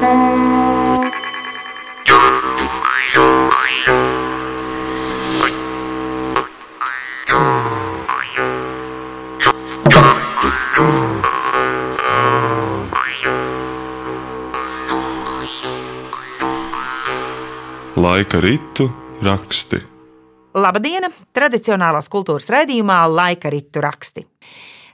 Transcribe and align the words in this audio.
Laika 0.00 0.16
ritu 18.40 18.90
raksti. 19.22 19.76
Labdien! 20.54 21.12
Tradicionālās 21.36 22.08
kultūras 22.08 22.48
raidījumā 22.48 23.04
Laika 23.12 23.52
ritu 23.52 23.84
raksti. 23.84 24.24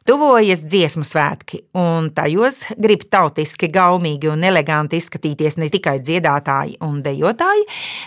Tuvojas 0.07 0.61
dziesmu 0.63 1.03
svētki, 1.03 1.65
un 1.75 2.13
tajos 2.15 2.61
grib 2.79 3.03
tautiski, 3.11 3.67
gaumīgi 3.75 4.29
un 4.31 4.45
eleganti 4.47 5.01
izskatīties 5.01 5.57
ne 5.59 5.67
tikai 5.73 5.97
dziedātāji 5.99 6.77
un 6.87 7.01
dejotāji, 7.03 7.65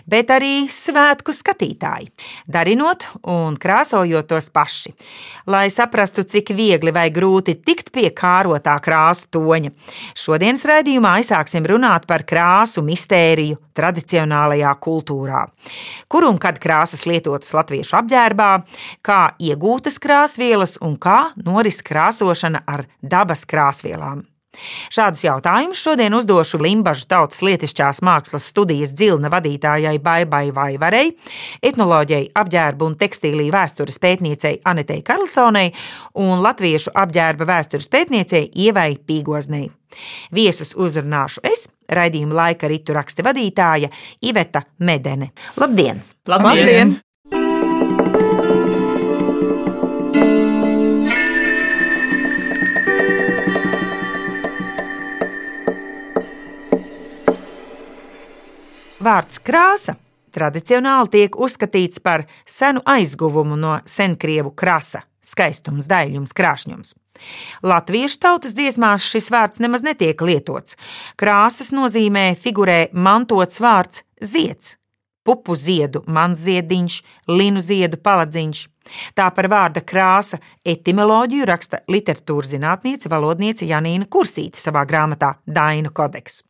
bet 0.07 0.31
arī 0.31 0.53
svētku 0.71 1.35
skatītāji, 1.35 2.07
darinot 2.47 3.03
un 3.27 3.57
krāsojot 3.59 4.29
tos 4.31 4.47
paši. 4.55 4.93
Lai 5.51 5.65
saprastu, 5.75 6.23
cik 6.23 6.53
viegli 6.55 6.93
vai 6.95 7.09
grūti 7.11 7.57
tikt 7.67 7.91
pie 7.91 8.07
kārotā 8.15 8.77
krāsu 8.79 9.27
toņa, 9.35 9.73
šodienas 10.15 10.63
raidījumā 10.71 11.17
aizsāksim 11.19 11.67
runāt 11.67 12.07
par 12.07 12.23
krāsu 12.23 12.85
mistēriju 12.85 13.59
tradicionālajā 13.75 14.71
kultūrā. 14.79 15.43
Kur 16.07 16.29
un 16.31 16.39
kad 16.39 16.63
krāsas 16.63 17.03
lietotas 17.09 17.51
latviešu 17.55 17.99
apģērbā, 17.99 18.49
kā 19.03 19.21
iegūtas 19.35 19.99
krāsvielas 19.99 20.79
un 20.83 20.95
kā 20.99 21.19
noris 21.43 21.83
krāsošana 21.89 22.65
ar 22.69 22.85
dabas 23.01 23.47
krāsvielām. 23.49 24.27
Šādus 24.89 25.21
jautājumus 25.23 25.79
šodien 25.79 26.13
uzdošu 26.17 26.57
Limbaģu 26.63 27.05
tautas 27.11 27.43
lietišķās 27.45 28.01
mākslas 28.05 28.47
studijas 28.49 28.95
dzilna 28.97 29.29
vadītājai 29.31 29.95
Baibai 30.03 30.49
Vaivarei, 30.55 31.11
etnoloģijai, 31.63 32.31
apģērbu 32.41 32.87
un 32.89 32.95
tekstīlī 32.99 33.49
vēstures 33.53 34.01
pētniecei 34.01 34.57
Anetei 34.69 35.03
Karlsonai 35.05 35.67
un 36.25 36.41
latviešu 36.45 36.95
apģērba 36.97 37.47
vēstures 37.49 37.91
pētniecei 37.93 38.49
Ievai 38.65 38.95
Pīgoznei. 38.97 39.67
Viesus 40.35 40.73
uzrunāšu 40.77 41.45
es, 41.45 41.67
raidījuma 41.89 42.41
laika 42.43 42.69
ritu 42.69 42.97
raksta 42.97 43.25
vadītāja 43.29 43.91
Iveta 44.25 44.65
Medene. 44.79 45.31
Labdien! 45.61 46.01
Labdien! 46.25 46.65
Labdien. 46.65 46.97
Vārds 59.09 59.39
krāsa 59.41 59.95
tradicionāli 60.35 61.09
tiek 61.15 61.37
uzskatīts 61.41 62.01
par 62.03 62.27
senu 62.45 62.83
aizguvumu 62.85 63.55
no 63.57 63.79
senkrievu 63.89 64.51
krasa, 64.53 65.01
skaistums, 65.25 65.87
daļums, 65.89 66.33
krāšņums. 66.37 66.91
Latviešu 67.65 68.19
tautas 68.21 68.53
dziesmās 68.53 69.07
šis 69.09 69.31
vārds 69.33 69.61
nemaz 69.63 69.81
netiek 69.87 70.21
lietots. 70.21 70.77
Krāsas 71.17 71.71
nozīmē 71.73 72.35
figurē 72.43 72.91
mantots 72.93 73.57
vārds 73.63 74.03
zieds, 74.21 74.75
pupu 75.25 75.57
ziedu, 75.57 76.03
manziediņš, 76.05 76.99
linu 77.33 77.63
ziedu 77.65 77.97
paladziņš. 78.05 78.61
Tā 79.17 79.31
par 79.33 79.49
vārda 79.49 79.81
krāsa 79.85 80.37
etimoloģiju 80.61 81.49
raksta 81.49 81.81
literatūras 81.89 82.53
zinātniece, 82.53 83.09
valodniece 83.09 83.65
Janīna 83.69 84.05
Kursīte 84.05 84.61
savā 84.61 84.85
grāmatā 84.89 85.33
Dainu 85.49 85.89
kodeks. 85.93 86.43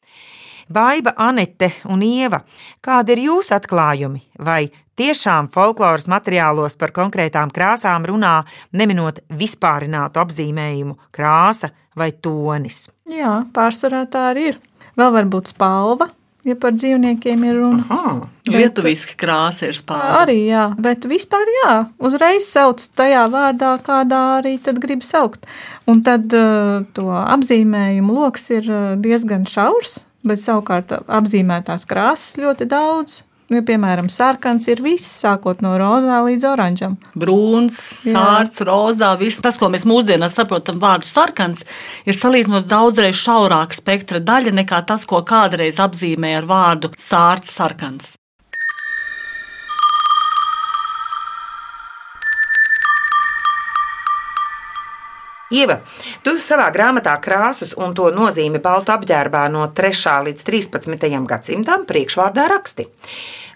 Baiva, 0.69 1.15
Anete 1.17 1.71
un 1.89 2.03
Ieva, 2.05 2.43
kādi 2.85 3.15
ir 3.15 3.23
jūsu 3.23 3.55
atklājumi? 3.57 4.21
Vai 4.45 4.67
tiešām 4.99 5.47
folkloras 5.49 6.05
materiālos 6.11 6.75
par 6.77 6.93
konkrētām 6.93 7.49
krāsām 7.53 8.03
runā, 8.05 8.43
neminot 8.77 9.23
vispārinātu 9.33 10.21
apzīmējumu 10.21 10.93
krāsa 11.15 11.71
vai 11.97 12.11
tonis? 12.13 12.83
Jā, 13.09 13.39
pārsvarā 13.55 14.03
tā 14.13 14.29
arī 14.35 14.51
ir. 14.51 14.59
Vēl 14.99 15.13
var 15.15 15.29
būt 15.31 15.49
spalva, 15.55 16.05
ja 16.45 16.53
par 16.59 16.75
dzīvniekiem 16.75 17.45
ir 17.47 17.57
runa. 17.57 17.85
Aha, 17.95 18.11
Lietuviski 18.49 19.15
krāsa 19.17 19.71
ir 19.71 19.77
spāra. 19.77 20.19
Arī 20.19 20.35
jā, 20.51 20.67
bet 20.77 21.07
vispār 21.09 21.49
jā, 21.55 21.71
uzreiz 21.97 22.45
sauc 22.51 22.83
tajā 22.99 23.23
vārdā, 23.33 23.71
kādā 23.85 24.21
arī 24.35 24.53
tad 24.61 24.77
grib 24.83 25.01
saukt. 25.07 25.49
Un 25.89 26.03
tad 26.05 26.29
uh, 26.37 26.85
to 26.93 27.07
apzīmējumu 27.09 28.19
lokus 28.19 28.45
ir 28.53 28.69
diezgan 29.01 29.49
šaurs 29.49 29.97
bet 30.25 30.43
savukārt 30.43 30.93
apzīmētās 31.07 31.87
krāsas 31.89 32.37
ļoti 32.41 32.69
daudz. 32.69 33.23
Ja, 33.49 33.63
piemēram, 33.65 34.11
sarkans 34.13 34.67
ir 34.69 34.77
viss, 34.85 35.09
sākot 35.23 35.63
no 35.65 35.71
rozā 35.81 36.19
līdz 36.27 36.45
oranžam. 36.51 36.99
Brūns, 37.17 37.79
sārts, 38.03 38.61
rozā, 38.67 39.15
viss 39.17 39.41
tas, 39.41 39.57
ko 39.57 39.71
mēs 39.73 39.87
mūsdienās 39.89 40.37
saprotam 40.37 40.77
vārdu 40.81 41.09
sarkans, 41.09 41.65
ir 42.05 42.19
salīdzinoši 42.19 42.69
daudzreiz 42.69 43.17
šaurāka 43.17 43.79
spektra 43.79 44.21
daļa 44.21 44.53
nekā 44.61 44.83
tas, 44.85 45.09
ko 45.09 45.23
kādreiz 45.25 45.81
apzīmēja 45.81 46.43
ar 46.43 46.49
vārdu 46.53 46.93
sārts, 47.01 47.57
sarkans. 47.57 48.18
Ieva, 55.49 55.79
tu 56.21 56.35
savā 56.37 56.67
grāmatā 56.69 57.15
krāsas 57.25 57.71
un 57.73 57.95
to 57.97 58.11
nozīmi 58.13 58.59
baltu 58.61 58.93
apģērbā 58.93 59.47
no 59.49 59.63
3. 59.73 60.11
līdz 60.27 60.43
13. 60.45 61.07
gadsimtam 61.25 61.87
priekšvārdā 61.89 62.45
raksti. 62.51 62.85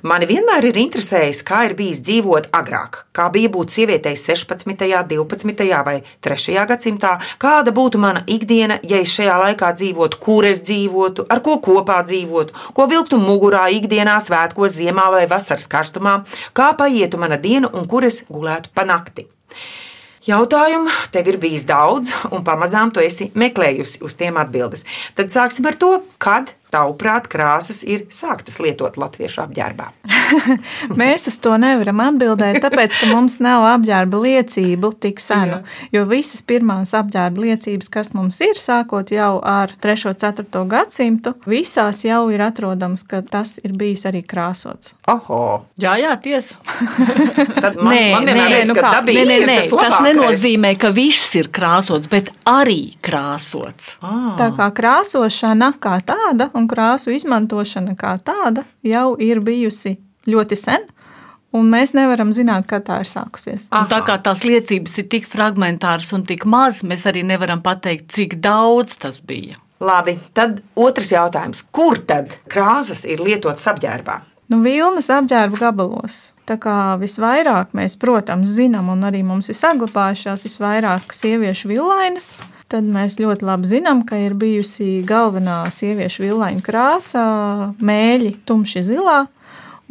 Mani 0.09 0.25
vienmēr 0.25 0.65
ir 0.71 0.79
interesējis, 0.81 1.43
kā 1.45 1.59
ir 1.67 1.75
bijis 1.77 2.01
dzīvot 2.03 2.49
agrāk, 2.57 2.97
kā 3.13 3.27
bija 3.35 3.51
būt 3.53 3.75
sievietei 3.75 4.17
16., 4.17 4.73
12. 5.11 5.69
vai 5.85 5.93
3. 6.25 6.57
gadsimtā, 6.73 7.13
kāda 7.37 7.71
būtu 7.77 8.01
mana 8.01 8.25
ikdiena, 8.25 8.79
ja 8.89 8.97
es 9.05 9.13
šajā 9.13 9.37
laikā 9.43 9.69
dzīvotu, 9.77 10.19
kur 10.25 10.49
es 10.49 10.65
dzīvotu, 10.65 11.27
ar 11.29 11.45
ko 11.45 11.59
kopā 11.61 12.01
dzīvotu, 12.09 12.57
ko 12.73 12.89
vilktu 12.89 13.21
mugurā 13.21 13.69
ikdienā, 13.77 14.17
svētkos, 14.17 14.79
ziemā 14.81 15.07
vai 15.13 15.23
vasaras 15.29 15.69
karstumā, 15.69 16.23
kā 16.57 16.73
paietu 16.73 17.21
mana 17.21 17.37
diena 17.37 17.69
un 17.69 17.85
kur 17.85 18.09
es 18.09 18.23
gulētu 18.33 18.73
pa 18.73 18.89
nakti. 18.89 19.29
Jautājumu 20.23 20.87
tev 21.11 21.27
ir 21.33 21.37
bijis 21.41 21.65
daudz, 21.67 22.07
un 22.31 22.45
pamazām 22.47 22.93
tu 22.95 23.01
esi 23.03 23.27
meklējusi 23.35 23.99
uz 24.07 24.13
tiem 24.15 24.37
atbildes. 24.39 24.85
Tad 25.17 25.33
sāksim 25.33 25.67
ar 25.67 25.75
to, 25.75 25.97
kad 26.23 26.53
tavuprāt, 26.73 27.29
krāsas 27.31 27.83
ir 27.85 28.07
sāktas 28.13 28.59
lietot 28.63 28.97
latviešu 28.99 29.45
apģērbā? 29.45 29.91
Mēs 30.99 31.27
uz 31.29 31.37
to 31.43 31.53
nevaram 31.61 32.01
atbildēt, 32.03 32.59
tāpēc, 32.63 32.97
ka 32.99 33.09
mums 33.11 33.39
nav 33.43 33.65
apģērba 33.75 34.21
liecību 34.25 34.93
tik 35.03 35.21
senu. 35.23 35.61
Jo 35.93 36.05
visas 36.09 36.43
pirmās 36.45 36.93
apģērba 36.97 37.45
liecības, 37.47 37.89
kas 37.93 38.13
mums 38.17 38.39
ir, 38.43 38.59
sākot 38.59 39.13
jau 39.13 39.37
ar 39.39 39.73
3. 39.83 40.07
un 40.11 40.19
4. 40.19 40.63
gadsimtu, 40.73 41.35
visās 41.49 42.03
jau 42.05 42.25
ir 42.33 42.43
atrodams, 42.45 43.05
ka 43.07 43.21
tas 43.25 43.57
ir 43.63 43.75
bijis 43.77 44.05
arī 44.09 44.23
krāsots. 44.25 44.93
Oho! 45.11 45.43
Jā, 45.81 45.95
jā, 46.01 46.13
tiesa. 46.23 46.57
Tad 47.63 47.77
man, 47.79 47.93
nē, 47.93 48.03
man 48.15 48.27
nē, 48.27 48.35
liekas, 48.39 48.71
nu 48.71 48.77
kā, 48.77 48.93
nē, 49.07 49.25
nē, 49.29 49.37
nē, 49.47 49.57
tas, 49.69 49.73
tas 49.77 49.97
nenozīmē, 50.07 50.73
ka 50.79 50.93
viss 50.95 51.33
ir 51.39 51.49
krāsots, 51.53 52.09
bet 52.11 52.31
arī 52.49 52.95
krāsots. 53.03 53.95
Ah. 54.03 54.33
Tā 54.39 54.49
kā 54.57 54.69
krāsošana 54.75 55.73
kā 55.83 55.97
tāda 56.05 56.49
un 56.57 56.62
krāsu 56.71 57.13
izmantošana 57.15 57.95
kā 57.99 58.15
tāda 58.23 58.65
jau 58.85 59.13
ir 59.21 59.41
bijusi 59.43 59.97
ļoti 60.29 60.59
sen. 60.59 60.89
Un 61.53 61.67
mēs 61.69 61.91
nevaram 61.93 62.31
zināt, 62.33 62.65
kad 62.65 62.81
tā 62.87 63.03
ir 63.03 63.09
sākusies. 63.11 63.67
Un 63.69 63.85
tā 63.91 63.99
kā 64.07 64.15
tās 64.25 64.41
liecības 64.41 64.95
ir 65.03 65.05
tik 65.11 65.27
fragmentāras 65.29 66.09
un 66.17 66.23
tik 66.25 66.47
maz, 66.49 66.81
mēs 66.81 67.05
arī 67.09 67.21
nevaram 67.29 67.61
pateikt, 67.61 68.07
cik 68.15 68.39
daudz 68.41 68.97
tas 69.03 69.21
bija. 69.21 69.59
Labi, 69.83 70.15
tad 70.33 70.63
otrs 70.79 71.11
jautājums. 71.13 71.61
Kur 71.75 71.99
tad 72.09 72.33
krāsas 72.49 73.03
ir 73.05 73.21
lietotas 73.21 73.67
apģērbā? 73.69 74.21
Nu, 74.49 74.63
vilnas 74.65 75.11
apģērba 75.13 75.59
gabalos. 75.59 76.31
Tā 76.49 76.57
kā 76.59 76.95
visvairāk 76.99 77.71
mēs, 77.77 77.95
protams, 77.99 78.51
zinām, 78.57 78.89
un 78.91 79.05
arī 79.07 79.21
mums 79.25 79.47
ir 79.51 79.57
saglabājušās 79.59 80.43
visvairāk 80.49 81.13
sieviešu 81.15 81.71
villainas, 81.71 82.33
tad 82.73 82.87
mēs 82.89 83.19
ļoti 83.21 83.45
labi 83.45 83.69
zinām, 83.69 84.01
ka 84.07 84.17
ir 84.17 84.33
bijusi 84.39 85.03
galvenā 85.07 85.63
sieviešu 85.73 86.25
villaina 86.25 86.63
krāsa, 86.65 87.23
mēļi, 87.83 88.33
tumši 88.49 88.85
zilā. 88.89 89.19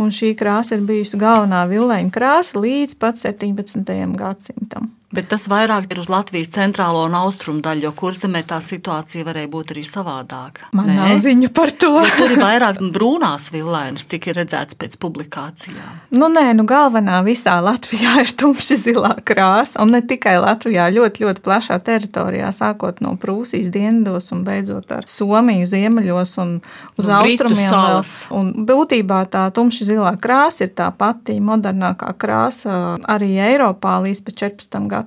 Un 0.00 0.10
šī 0.10 0.32
krāsa 0.38 0.74
ir 0.74 0.86
bijusi 0.88 1.20
galvenā 1.20 1.62
villaina 1.70 2.10
krāsa 2.10 2.58
līdz 2.58 2.96
pat 2.98 3.20
17. 3.20 3.92
gadsimtam. 4.18 4.90
Bet 5.12 5.28
tas 5.28 5.44
vairāk 5.50 5.90
ir 5.92 5.98
uz 6.00 6.08
Latvijas 6.08 6.48
centrālo 6.54 7.02
un 7.04 7.14
austrumu 7.18 7.60
daļu, 7.60 7.84
jo 7.84 7.92
kurzemē 8.00 8.40
tā 8.48 8.56
situācija 8.64 9.26
varēja 9.26 9.50
būt 9.52 9.74
arī 9.74 9.82
savādāka. 9.84 10.70
Man 10.72 10.88
Nē? 10.88 10.94
nav 10.96 11.18
ziņu 11.20 11.50
par 11.52 11.72
to. 11.76 11.90
Jo 12.00 12.08
tur 12.16 12.32
ir 12.32 12.40
vairāk 12.40 12.80
brūnās 12.94 13.50
vilēnas, 13.52 14.06
cik 14.08 14.30
ir 14.30 14.38
redzēts 14.40 14.78
pēc 14.80 14.96
publikācijām. 15.02 15.98
Nu, 16.16 16.30
nē, 16.32 16.46
nu, 16.56 16.64
galvenā 16.68 17.18
visā 17.26 17.58
Latvijā 17.60 18.14
ir 18.24 18.32
tumši 18.40 18.78
zilā 18.86 19.12
krāsa. 19.28 19.82
Un 19.84 19.92
ne 19.92 20.00
tikai 20.00 20.38
Latvijā, 20.40 20.88
ļoti, 20.96 21.26
ļoti 21.26 21.44
plašā 21.44 21.76
teritorijā, 21.84 22.48
sākot 22.56 23.04
no 23.04 23.12
Prūsijas 23.20 23.68
dienvidos 23.74 24.32
un 24.32 24.42
beidzot 24.48 24.90
ar 24.96 25.04
Somiju 25.10 25.68
ziemeļos 25.68 26.34
un 26.40 26.56
uz 26.96 27.08
Un 27.08 27.14
austrumiem. 27.20 27.68
vēl. 27.76 28.02
Un 28.38 28.50
būtībā 28.68 29.20
tā 29.28 29.44
tumši 29.54 29.90
zilā 29.92 30.14
krāsa 30.22 30.64
ir 30.66 30.72
tā 30.78 30.88
pati 30.96 31.36
modernākā 31.42 32.14
krāsa 32.16 32.96
arī 33.12 33.34
Eiropā 33.50 33.98
līdz 34.06 34.24
pat 34.24 34.40
14. 34.46 34.80
gadsimtam. 34.88 35.00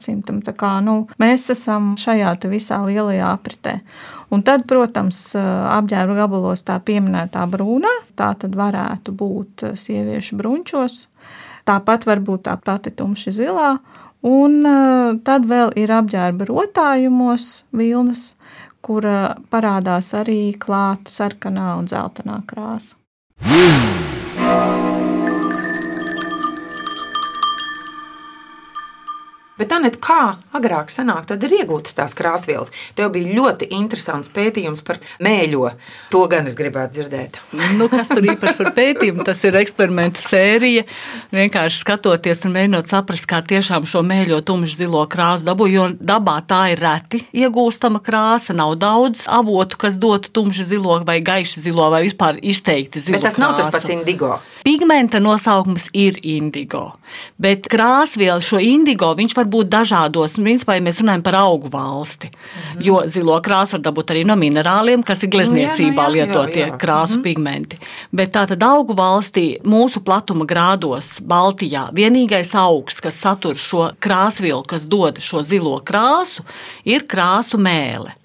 Tā 0.46 0.54
kā, 0.58 0.76
nu, 0.86 1.08
mēs 1.22 1.50
esam 1.54 1.94
šajā 2.00 2.36
visā 2.52 2.82
lielajā 2.86 3.32
apritē. 3.32 3.80
Un 4.34 4.44
tad, 4.44 4.66
protams, 4.68 5.36
apģērba 5.38 6.16
gabalos 6.18 6.66
tā 6.66 6.80
pieminētā 6.84 7.46
brūnā, 7.48 7.92
tā 8.18 8.34
tad 8.40 8.56
varētu 8.58 9.14
būt 9.16 9.68
sieviešu 9.80 10.40
brunčos. 10.40 11.06
Tāpat 11.66 12.06
var 12.06 12.22
būt 12.22 12.46
tā 12.46 12.58
pati 12.62 12.94
tumši 12.94 13.34
zilā. 13.34 13.76
Un 14.26 14.66
eh, 14.66 15.18
tad 15.26 15.46
vēl 15.50 15.76
ir 15.78 15.94
apģērba 15.94 16.48
rotājumos 16.50 17.66
vilnas, 17.78 18.34
kur 18.86 19.06
eh, 19.06 19.38
parādās 19.54 20.14
arī 20.18 20.56
klāta 20.58 21.14
sarkanā 21.14 21.76
un 21.78 21.90
dzeltenā 21.90 22.42
krāsa. 22.50 22.98
Bet, 29.56 29.72
Anet, 29.72 29.96
kā 30.04 30.36
agrāk 30.52 30.90
sanāk, 30.92 31.30
tad 31.30 31.44
ir 31.48 31.54
iegūtas 31.62 31.96
tās 31.96 32.12
krāsvielas? 32.18 32.74
Tev 32.98 33.14
bija 33.14 33.32
ļoti 33.38 33.70
interesants 33.72 34.28
pētījums 34.36 34.82
par 34.84 34.98
mēļo. 35.24 35.70
To 36.12 36.26
gan 36.28 36.50
es 36.50 36.58
gribētu 36.60 36.98
dzirdēt. 36.98 37.38
Nu, 37.80 37.88
kas 37.88 38.12
tur 38.12 38.28
īpaši 38.28 38.58
par 38.60 38.70
pētījumu? 38.76 39.24
Tas 39.24 39.40
ir 39.48 39.56
eksperimentu 39.56 40.20
sērija. 40.20 40.84
Vienkārši 41.32 41.80
skatoties 41.86 42.44
un 42.50 42.56
mēģinot 42.58 42.92
saprast, 42.92 43.28
kā 43.32 43.40
tiešām 43.48 43.88
šo 43.88 44.02
mēļo 44.04 44.42
tumšu 44.44 44.76
zilo 44.82 45.06
krāsu 45.08 45.48
dabū, 45.48 45.70
jo 45.72 45.88
dabā 46.04 46.36
tā 46.50 46.66
ir 46.74 46.84
reti 46.84 47.24
iegūstama 47.32 48.04
krāsa. 48.04 48.52
Nav 48.60 48.76
daudz 48.84 49.24
avotu, 49.32 49.80
kas 49.86 49.96
dotu 49.96 50.36
tumšu 50.36 50.68
zilo 50.68 51.00
vai 51.08 51.22
gaišu 51.24 51.64
zilo 51.64 51.88
vai 51.96 52.04
vispār 52.10 52.44
izteikti 52.44 53.00
zilo. 53.08 53.22
Bet 53.22 53.30
tas 53.30 53.40
nav 53.40 53.56
tas 53.56 53.72
krāsu. 53.72 53.80
pats 53.80 53.96
indigo. 53.96 54.34
Pigmenta 54.68 55.24
nosaukums 55.24 55.88
ir 55.94 56.20
indigo, 56.26 56.90
bet 57.40 57.70
krāsvielu 57.72 58.44
šo 58.44 58.60
indigo 58.60 59.12
viņš 59.16 59.36
var 59.38 59.45
būt 59.50 59.70
dažādos. 59.72 60.38
Principā, 60.40 60.78
ja 60.78 60.84
mēs 60.86 61.00
runājam 61.02 61.24
par 61.26 61.38
augu 61.42 61.72
valsti, 61.74 62.32
mm. 62.32 62.82
jo 62.86 63.02
zilo 63.12 63.38
krāsu 63.46 63.78
var 63.78 63.86
dabūt 63.88 64.14
arī 64.14 64.26
no 64.28 64.38
minerāliem, 64.40 65.06
kas 65.06 65.24
ir 65.26 65.32
glezniecībā 65.34 65.86
Nu, 65.86 65.94
jā, 65.96 66.10
nu 66.10 66.20
jā, 66.20 66.26
lietotie 66.26 66.62
jā, 66.62 66.72
jā. 66.72 66.80
krāsu 66.82 67.22
pigmenti. 67.26 67.80
Bet 68.16 68.34
tātad 68.36 68.64
augu 68.66 68.96
valstī, 68.98 69.46
mūsu 69.66 70.04
platuma 70.06 70.48
grādos, 70.50 71.16
Baltijā, 71.26 71.88
vienīgais 71.96 72.54
augs, 72.60 73.02
kas 73.04 73.20
satur 73.22 73.58
šo 73.60 73.90
krāsvielu, 74.04 74.64
kas 74.68 74.88
dod 74.90 75.22
šo 75.24 75.44
zilo 75.46 75.80
krāsu, 75.86 76.46
ir 76.86 77.08
krāsu 77.10 77.62
mēle. 77.62 78.16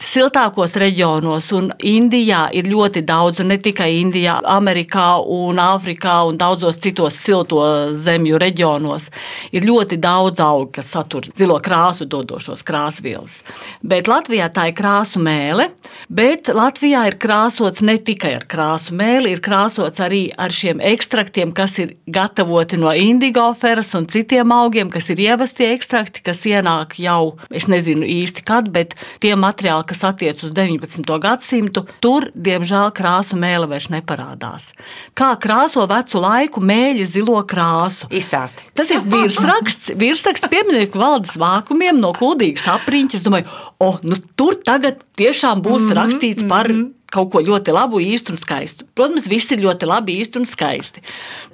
Siltākos 0.00 0.78
reģionos 0.80 1.50
un 1.52 1.66
Indijā 1.84 2.46
ir 2.56 2.68
ļoti 2.70 3.02
daudz, 3.04 3.42
un 3.42 3.50
ne 3.52 3.58
tikai 3.60 3.90
Indijā, 3.98 4.38
Amerikā, 4.48 5.20
un 5.20 5.60
Āfrikā 5.60 6.14
un 6.28 6.38
daudzos 6.40 6.78
citos 6.80 7.18
silto 7.20 7.60
zemju 7.92 8.38
reģionos 8.40 9.10
ir 9.52 9.66
ļoti 9.68 9.98
daudz 10.00 10.40
augu, 10.40 10.70
kas 10.78 10.92
satur 10.94 11.28
zilo 11.36 11.58
krāsu 11.60 12.06
dodošos 12.08 12.64
krāsvielas. 12.66 13.40
Bet 13.84 14.08
Latvijā 14.08 14.48
tā 14.54 14.70
ir 14.70 14.76
krāsu 14.78 15.20
mēle, 15.20 15.68
bet 16.08 16.48
Latvijā 16.48 17.04
ir 17.10 17.18
krāsots 17.20 17.84
ne 17.84 17.98
tikai 18.00 18.32
ar 18.38 18.48
krāsu 18.50 18.96
mēli, 18.96 19.34
ir 19.34 19.44
krāsots 19.44 20.00
arī 20.00 20.22
ar 20.32 20.54
šiem 20.54 20.80
ekstraktiem, 20.80 21.52
kas 21.52 21.76
ir 21.82 21.94
gatavoti 22.08 22.80
no 22.80 22.94
indigoferas 22.96 23.92
un 23.98 24.08
citiem 24.10 24.56
augiem, 24.56 24.88
kas 24.90 25.12
ir 25.12 25.20
ievestie 25.28 25.70
ekstrakti, 25.74 26.24
kas 26.24 26.42
ienāk 26.48 26.96
jau, 27.02 27.36
es 27.52 27.68
nezinu 27.68 28.08
īsti 28.08 28.48
kad, 28.48 28.72
bet 28.72 28.96
tie 29.20 29.36
materiāli, 29.36 29.59
kas 29.86 30.04
attiec 30.08 30.40
uz 30.44 30.52
19. 30.56 31.04
gadsimtu, 31.22 31.84
tur, 32.00 32.28
diemžēl, 32.34 32.90
krāsu 32.96 33.38
mēle 33.40 33.68
vairs 33.70 33.90
neparādās. 33.92 34.70
Kā 35.14 35.32
krāso 35.40 35.86
vecu 35.90 36.22
laiku 36.22 36.60
mēļi 36.60 37.06
zilo 37.06 37.38
krāsu? 37.44 38.08
Izstāsti. 38.10 38.64
Tas 38.74 38.90
ir 38.90 39.04
virsraksts, 39.04 39.92
virsraksts 40.00 40.50
pieminieku 40.50 41.00
valdes 41.00 41.36
vākumiem 41.40 42.00
no 42.00 42.12
kuldīgas 42.16 42.68
apriņķa. 42.76 43.20
Es 43.20 43.26
domāju, 43.26 43.50
oh, 43.80 44.00
nu 44.02 44.16
tur 44.36 44.56
tagad 44.64 45.04
tiešām 45.20 45.62
būs 45.64 45.82
mm 45.82 45.88
-hmm, 45.88 46.00
rakstīts 46.00 46.48
par 46.48 46.68
mm 46.68 46.80
-hmm 46.80 46.99
kaut 47.12 47.30
ko 47.32 47.42
ļoti 47.44 47.74
labu, 47.74 48.00
īstu 48.02 48.34
un 48.34 48.40
skaistu. 48.40 48.86
Protams, 48.96 49.26
viss 49.30 49.50
ir 49.54 49.62
ļoti 49.64 49.88
labi, 49.90 50.16
īsti 50.22 50.40
un 50.40 50.46
skaisti. 50.48 51.02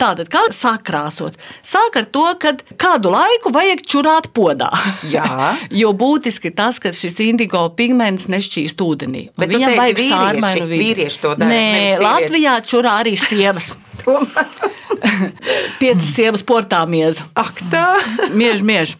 Tātad, 0.00 0.28
kā 0.32 0.44
sāk 0.54 0.84
krāsot? 0.88 1.38
Sāk 1.66 1.98
ar 2.00 2.08
to, 2.12 2.26
ka 2.42 2.54
kādu 2.80 3.12
laiku 3.14 3.52
vajag 3.54 3.84
čurāt 3.88 4.30
podā. 4.36 4.70
Jā. 5.08 5.56
jo 5.80 5.94
būtiski 5.96 6.52
tas, 6.56 6.80
ka 6.82 6.92
šis 6.96 7.18
indigo 7.24 7.64
pigments 7.78 8.28
nešķīst 8.32 8.84
ūdenī. 8.84 9.28
Bet 9.38 9.54
Viņam 9.54 9.76
vajag 9.80 10.04
sārmainu 10.04 10.70
vidi. 10.70 10.84
vīrieši 10.84 11.24
to 11.24 11.34
dara, 11.38 11.50
Nē. 11.50 11.98
Latvijā 12.04 12.60
čurā 12.66 13.00
arī 13.04 13.16
sievas. 13.20 13.72
Piecas 15.80 16.08
sievas 16.14 16.44
portā 16.46 16.80
mieza. 16.88 17.26
Ak, 17.36 17.60
tā! 17.72 17.98
Miež, 18.40 18.62
miež. 18.66 18.96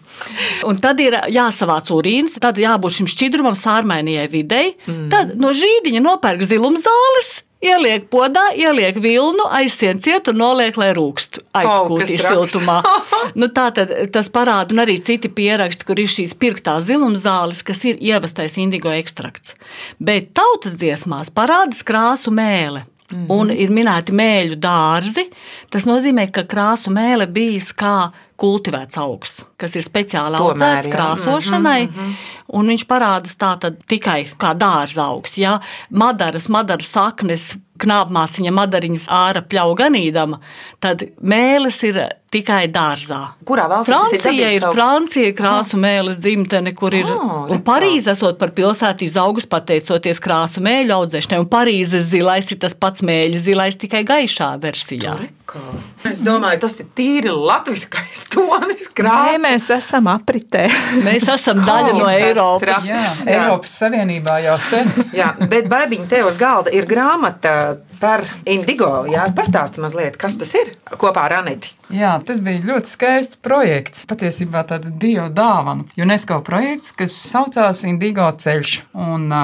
Un 0.66 0.78
tad 0.82 1.00
ir 1.02 1.18
jāsavāc 1.32 1.90
urīns, 1.94 2.36
tad 2.42 2.60
jābūt 2.60 3.00
šim 3.00 3.10
šķidrumam, 3.10 3.56
sārmainījai 3.58 4.28
videi. 4.32 4.76
Mm. 4.86 5.08
Tad 5.12 5.34
no 5.40 5.52
žīdiņa 5.56 6.04
nopērk 6.04 6.46
zilumzāles. 6.46 7.42
Ieliek 7.64 8.10
podā, 8.12 8.50
ieliek 8.52 8.98
vilnu, 9.00 9.46
aizsien 9.56 9.96
ciet 10.04 10.28
un 10.28 10.36
noliek, 10.42 10.76
lai 10.76 10.90
rūkst. 10.94 11.40
Aizkūtī 11.56 12.18
siltumā. 12.20 12.82
nu, 13.40 13.48
tā 13.48 13.70
tad 13.74 13.94
tas 14.12 14.28
parāda, 14.32 14.76
un 14.76 14.84
arī 14.84 14.98
citi 15.04 15.30
pieraksti, 15.32 15.86
kur 15.88 16.02
ir 16.02 16.10
šīs 16.12 16.36
pirktās 16.36 16.84
zilumzāles, 16.90 17.64
kas 17.66 17.80
ir 17.88 17.96
ievestais 17.96 18.58
indigo 18.60 18.92
ekstrakts. 18.92 19.56
Bet 19.96 20.34
tautas 20.36 20.76
dziesmās 20.76 21.32
parādās 21.32 21.80
krāsu 21.86 22.34
mēle. 22.34 22.84
Mm. 23.10 23.26
Un 23.30 23.50
ir 23.54 23.70
minēti 23.70 24.14
mēļu 24.16 24.56
dārzi. 24.58 25.28
Tas 25.70 25.86
nozīmē, 25.86 26.26
ka 26.34 26.42
krāsu 26.48 26.90
mēle 26.94 27.28
bijis 27.30 27.70
kā 27.76 28.10
kultivēts 28.36 28.98
augs, 29.00 29.38
kas 29.60 29.76
ir 29.78 29.84
speciāli 29.86 30.36
Tomēr, 30.36 30.52
audzēts 30.52 30.88
jā. 30.88 30.92
krāsošanai. 30.92 31.86
Mm 31.86 31.94
-hmm. 31.94 32.16
Un 32.58 32.72
viņš 32.72 32.84
parādās 32.86 33.36
tā 33.38 33.54
tikai 33.86 34.26
kā 34.38 34.54
dārza 34.54 35.06
augs. 35.06 35.38
Ja 35.38 35.60
madaras, 35.90 36.48
madaru 36.48 36.84
saknes, 36.84 37.56
knāpmāsiņa 37.82 38.52
madariņas 38.56 39.08
ārā 39.12 39.42
pļauj 39.46 39.74
ganīdama, 39.82 40.40
tad 40.82 41.06
mēlis 41.20 41.82
ir 41.88 42.00
tikai 42.36 42.66
dārzā. 42.68 43.20
Kurā 43.48 43.64
valstī 43.70 43.86
ir 43.86 43.94
Francija 43.94 44.48
ir 44.52 44.64
augs? 44.66 44.74
Francija, 44.76 45.32
krāsu 45.38 45.78
mēlis 45.80 46.18
dzimtene, 46.20 46.72
kur 46.76 46.92
ir. 46.98 47.06
Oh, 47.08 47.46
un. 47.54 47.62
Parīze 47.64 48.10
esot 48.12 48.36
par 48.40 48.50
pilsētu 48.56 49.06
izaugus 49.06 49.46
pateicoties 49.48 50.20
krāsu 50.20 50.60
mēļu 50.64 50.96
audzēšanai. 50.98 51.38
Un 51.44 51.48
Parīzes 51.52 52.10
zilais 52.10 52.50
ir 52.52 52.60
tas 52.60 52.74
pats 52.76 53.04
mēļu 53.06 53.40
zilais, 53.46 53.78
tikai 53.80 54.02
gaišā 54.08 54.50
versijā. 54.60 55.14
Rekā. 55.22 55.62
Es 56.10 56.20
domāju, 56.26 56.60
tas 56.66 56.76
ir 56.82 56.90
tīri 56.98 57.32
latviskais 57.32 58.24
tonis, 58.34 58.90
Nē, 58.90 58.94
krāsa. 58.98 59.40
mēs 59.46 59.70
esam 59.78 60.10
apritē. 60.12 60.66
Mēs 61.06 61.30
esam 61.32 61.62
daļa 61.64 61.94
no 61.96 62.10
Eiropas. 62.10 62.84
Jā, 62.90 63.00
Jā. 63.06 63.14
Eiropas 63.38 63.78
Savienībā 63.80 64.40
jau 64.44 64.58
sen. 64.66 64.90
Jā, 65.16 65.30
bet 65.46 65.70
baigiņa 65.72 66.10
te 66.10 66.20
uz 66.26 66.36
galda 66.42 66.74
ir 66.74 66.84
grāmata 66.90 67.65
par 68.00 68.24
indigo. 68.44 68.92
Jā, 69.10 69.28
pastāsti 69.36 69.82
mazliet, 69.84 70.18
kas 70.20 70.38
tas 70.40 70.54
ir 70.58 70.74
kopā 71.00 71.26
ar 71.28 71.40
Aneti. 71.42 71.72
Jā, 71.92 72.16
tas 72.26 72.40
bija 72.42 72.64
ļoti 72.66 72.90
skaists 72.90 73.38
projekts. 73.42 74.06
Patiesībā 74.10 74.64
tāda 74.66 74.90
dieva 74.90 75.28
dāvana. 75.30 75.84
UNESCO 76.02 76.40
projekts, 76.46 76.90
kas 76.98 77.14
saucās 77.14 77.84
Indigo 77.86 78.26
ceļš. 78.42 78.72
Un 79.06 79.28
ā, 79.30 79.42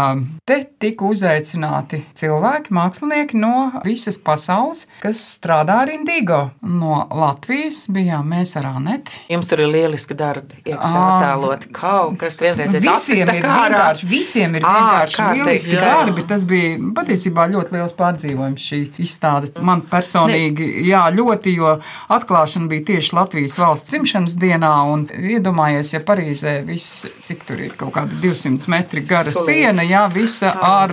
te 0.49 0.57
tika 0.83 1.07
uzaicināti 1.07 2.01
cilvēki, 2.19 2.75
mākslinieki 2.75 3.39
no 3.39 3.83
visas 3.87 4.19
pasaules, 4.19 4.89
kas 5.05 5.23
strādā 5.37 5.79
ar 5.85 5.93
indigo. 5.95 6.41
No 6.67 7.05
Latvijas 7.15 7.85
bijām 7.95 8.35
mēs 8.35 8.57
ar 8.59 8.73
Aneti. 8.73 9.23
Jums 9.31 9.47
tur 9.51 9.63
ir 9.63 9.71
lieliski 9.71 10.19
darbi, 10.19 10.59
iekšā 10.67 10.91
Ā. 10.99 11.07
attēlot 11.13 11.69
kaut 11.79 12.19
kas 12.25 12.41
vienreiz. 12.43 12.75
Visiem 12.83 13.23
ir 13.23 13.39
vienkārši, 13.39 14.11
visiem 14.11 14.59
ir 14.59 14.67
vienkārši 14.67 15.29
lieliski 15.37 15.79
darbi. 15.79 16.27
Tas 16.27 16.49
bija 16.51 16.75
patiesībā 16.99 17.47
ļoti 17.55 17.79
liels 17.79 17.95
pārdzīvojums 18.13 18.67
šī 18.69 18.81
izstāde. 19.03 19.51
Man 19.65 19.85
personīgi, 19.91 20.67
jā, 20.87 21.03
ļoti, 21.15 21.55
jo 21.57 21.75
atklāšana 22.13 22.69
bija 22.71 22.87
tieši 22.93 23.17
Latvijas 23.17 23.59
valsts 23.61 23.93
dzimšanas 23.93 24.37
dienā. 24.41 24.73
Iedomājies, 25.33 25.93
ja 25.95 26.01
Parīzē 26.05 26.55
viss, 26.67 27.07
cik 27.27 27.45
tur 27.49 27.61
ir 27.63 27.75
kaut 27.79 27.95
kāda 27.97 28.17
200 28.23 28.71
metri 28.73 29.03
gara 29.07 29.31
Sulīgs. 29.31 29.47
siena, 29.47 29.87
jā, 29.87 30.05
visa 30.13 30.53
ar 30.53 30.93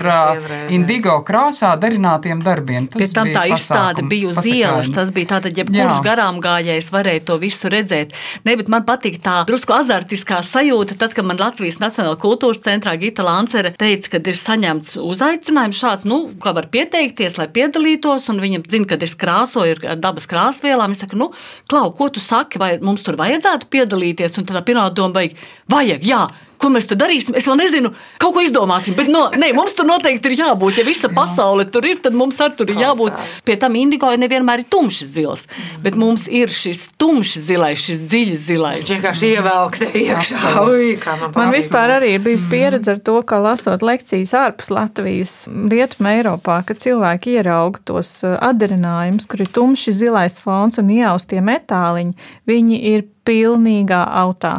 indigo 0.73 1.19
krāsā 1.27 1.73
darinātiem 1.79 2.43
darbiem. 2.45 2.87
Tas 2.91 3.03
Pēc 3.03 3.15
tam 3.17 3.31
tā 3.33 3.45
izstāde 3.53 4.05
bija 4.09 4.31
uz 4.33 4.41
ielas. 4.45 4.91
Tas 4.95 5.11
bija 5.15 5.35
tātad, 5.35 5.57
jebkurš 5.57 6.03
garām 6.05 6.39
gājējs 6.43 6.91
varēja 6.93 7.25
to 7.27 7.39
visu 7.41 7.71
redzēt. 7.71 8.15
Ne, 8.45 8.55
bet 8.59 8.71
man 8.71 8.85
patīk 8.87 9.19
tā 9.23 9.41
drusku 9.49 9.75
azartiskā 9.75 10.41
sajūta, 10.45 10.97
tad, 10.99 11.15
kad 11.17 11.27
man 11.27 11.39
Latvijas 11.39 11.79
Nacionālajā 11.81 12.19
kultūras 12.21 12.61
centrā 12.63 12.95
Gita 12.99 13.25
Lancere 13.25 13.73
teica, 13.79 14.15
ka 14.15 14.23
ir 14.23 14.39
saņemts 14.39 14.95
uzaicinājums 14.99 15.79
šāds, 15.79 16.07
nu, 16.09 16.21
kā 16.41 16.53
var 16.55 16.69
pieteikties, 17.09 17.37
lai 17.37 17.47
piedalītos, 17.49 18.29
un 18.29 18.39
viņam 18.39 18.65
zina, 18.69 18.85
ka 18.87 18.97
es 19.01 19.15
krāsoju 19.15 19.77
ar 19.87 19.97
dabas 19.97 20.27
krāsvielām. 20.27 20.91
Es 20.91 21.01
saku, 21.01 21.17
nu, 21.17 21.31
Klau, 21.67 21.91
ko 21.91 22.09
tu 22.09 22.19
saki, 22.19 22.59
vai 22.59 22.79
mums 22.81 23.03
tur 23.03 23.17
vajadzētu 23.17 23.69
piedalīties? 23.69 24.37
Un 24.37 24.45
tad 24.45 24.65
pirmā 24.65 24.89
doma 24.93 25.19
bija, 25.19 25.35
vajag, 25.69 26.03
jā. 26.03 26.27
Ko 26.59 26.71
mēs 26.71 26.87
tur 26.89 26.99
darīsim? 26.99 27.35
Es 27.39 27.47
vēl 27.49 27.59
nezinu, 27.59 27.91
kaut 28.21 28.35
ko 28.37 28.43
izdomāsim. 28.45 28.95
Bet 28.97 29.11
no, 29.11 29.27
ne, 29.39 29.51
mums 29.55 29.75
tur 29.77 29.87
noteikti 29.89 30.31
ir 30.31 30.37
jābūt. 30.41 30.79
Ja 30.81 30.87
visa 30.87 31.11
pasaule 31.11 31.67
tur 31.71 31.87
ir, 31.89 31.99
tad 32.03 32.15
mums 32.17 32.39
arī 32.43 32.55
tur 32.59 32.71
ir 32.71 32.81
jābūt. 32.85 33.19
Pie 33.47 33.59
tam 33.59 33.75
indigo 33.79 34.11
ir 34.13 34.21
nevienmēr 34.23 34.63
ir 34.63 34.69
tumšs 34.71 35.03
zils, 35.11 35.45
bet 35.83 35.99
mums 35.99 36.27
ir 36.31 36.51
šis 36.53 36.87
tumšs 36.99 37.37
zilais, 37.49 37.83
šis 37.83 38.03
dziļs 38.05 38.47
zilais. 38.47 38.81
Viņš 38.83 38.95
vienkārši 38.95 39.33
ievelk 39.35 39.79
te 39.83 39.91
iekšā. 40.05 40.55
Ui, 40.63 40.95
man 41.35 41.49
Man 41.49 41.57
vispār 41.57 41.95
arī 41.95 42.11
ir 42.13 42.21
bijusi 42.21 42.45
pieredze 42.51 42.91
ar 42.93 42.99
to, 43.01 43.15
ka 43.25 43.39
lasot 43.41 43.81
lekcijas 43.81 44.35
ārpus 44.37 44.67
Latvijas, 44.69 45.33
Rietumē, 45.49 46.19
Eiropā, 46.19 46.59
ka 46.67 46.75
cilvēki 46.77 47.39
ierauga 47.39 47.81
tos 47.89 48.11
uh, 48.21 48.35
atdarinājumus, 48.51 49.25
kur 49.25 49.41
ir 49.41 49.49
tumši 49.55 49.95
zilais 49.97 50.37
fons 50.43 50.77
un 50.77 50.91
ieaustie 50.93 51.41
metāliņi, 51.41 52.13
viņi 52.49 52.81
ir 52.91 53.07
pilnīgā 53.29 54.01
autā. 54.23 54.57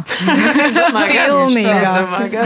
Pilnīgā. 1.11 2.41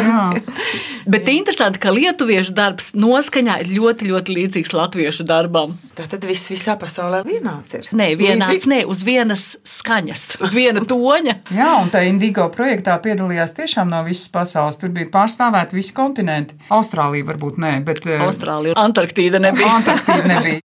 Bet 1.06 1.30
interesanti, 1.30 1.82
ka 1.84 1.94
lietuviešu 1.94 2.56
darbs 2.58 2.92
noskaņā 2.98 3.60
ir 3.62 3.70
ļoti, 3.76 4.10
ļoti 4.10 4.38
līdzīgs 4.40 4.74
latviešu 4.74 5.28
darbam. 5.30 5.76
Tā 5.96 6.08
tad 6.10 6.26
viss 6.26 6.50
visā 6.50 6.74
pasaulē 6.82 7.22
vienāds 7.28 7.78
ir. 7.78 7.92
Nē, 7.96 8.10
vienāds, 8.20 8.66
ne, 8.72 8.82
uz 8.90 9.06
vienas 9.06 9.46
skaņas, 9.70 10.26
uz 10.44 10.58
viena 10.58 10.82
toņa. 10.88 11.38
Jā, 11.56 11.72
un 11.84 11.94
tā 11.94 12.04
Indigo 12.10 12.50
projektā 12.54 12.98
piedalījās 13.06 13.54
tiešām 13.60 13.94
no 13.94 14.02
visas 14.08 14.32
pasaules. 14.34 14.82
Tur 14.82 14.94
bija 14.96 15.12
pārstāvēti 15.14 15.78
visi 15.78 15.94
kontinenti. 15.96 16.58
Austrālija 16.74 17.30
varbūt 17.30 17.62
nē, 17.62 17.78
bet 17.86 18.06
eh, 18.10 18.26
Austrālija 18.26 18.78
Antarktīda 18.82 19.44
nebija. 19.46 19.78
Antarktīda 19.78 20.32
nebija. 20.34 20.65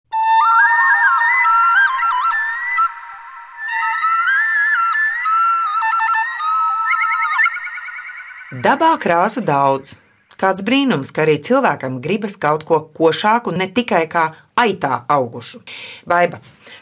Dabā 8.65 8.95
krāsu 8.97 9.43
daudz. 9.45 9.91
Kāds 10.41 10.63
brīnums, 10.65 11.11
ka 11.13 11.21
arī 11.21 11.35
cilvēkam 11.45 11.99
gribas 12.01 12.33
kaut 12.41 12.63
ko 12.65 12.79
košāku, 12.97 13.51
ne 13.53 13.67
tikai 13.69 14.07
kā 14.09 14.23
aitā 14.55 15.01
augušu. 15.11 15.59
Baiba, 16.07 16.39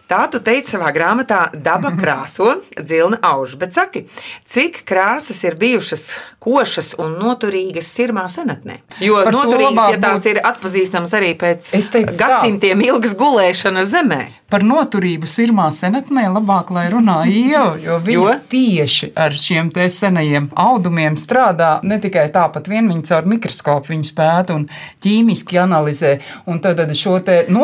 tā 0.10 0.20
tu 0.30 0.40
teici 0.46 0.76
savā 0.76 0.92
grāmatā, 0.94 1.48
daba 1.54 1.90
krāso, 2.02 2.60
dzilna 2.78 3.18
auž. 3.26 3.56
Bet 3.58 3.74
saki, 3.74 4.06
cik 4.46 4.84
krāsas 4.86 5.40
ir 5.48 5.56
bijušas 5.58 6.04
košas 6.44 6.94
un 7.02 7.16
noturīgas 7.22 7.88
sirmā 7.98 8.28
senatnē? 8.30 8.82
Jo 9.02 9.24
Par 9.26 9.34
noturīgas, 9.34 9.90
ja 9.96 9.98
tās 10.04 10.20
būtu- 10.22 10.30
ir 10.36 10.42
atpazīstamas 10.44 11.14
arī 11.18 11.34
pēc 11.40 11.72
teiktu 11.74 12.14
tā. 12.14 12.20
gadsimtiem 12.22 12.82
ilgas 12.86 13.16
gulēšanas 13.18 13.90
zemē. 13.96 14.22
Par 14.54 14.62
noturību 14.62 15.26
sirmā 15.26 15.66
senatnē 15.74 16.28
labāk, 16.30 16.70
lai 16.70 16.86
runā 16.94 17.24
Ieva, 17.26 17.74
jo 17.82 17.98
viņa 18.06 18.14
Jo? 18.14 18.36
tieši 18.52 19.10
ar 19.18 19.32
šiem 19.32 19.72
te 19.74 19.88
senajiem 19.90 20.52
audumiem 20.54 21.16
strādā. 21.18 21.80
Ne 21.82 21.98
tikai 22.00 22.28
tāpat 22.30 22.68
vien 22.70 22.86
viņa 22.92 23.02
caur 23.10 23.26
mikroskopu 23.26 23.90
viņu 23.96 24.14
pēta 24.14 24.54
un 24.54 24.68
ķīmiski 25.02 25.58
analizē. 25.58 26.20
Un 26.46 26.60
tad 26.62 26.78
tad 26.78 26.94
šo 26.94 27.18
te 27.26 27.46
noturību 27.50 27.63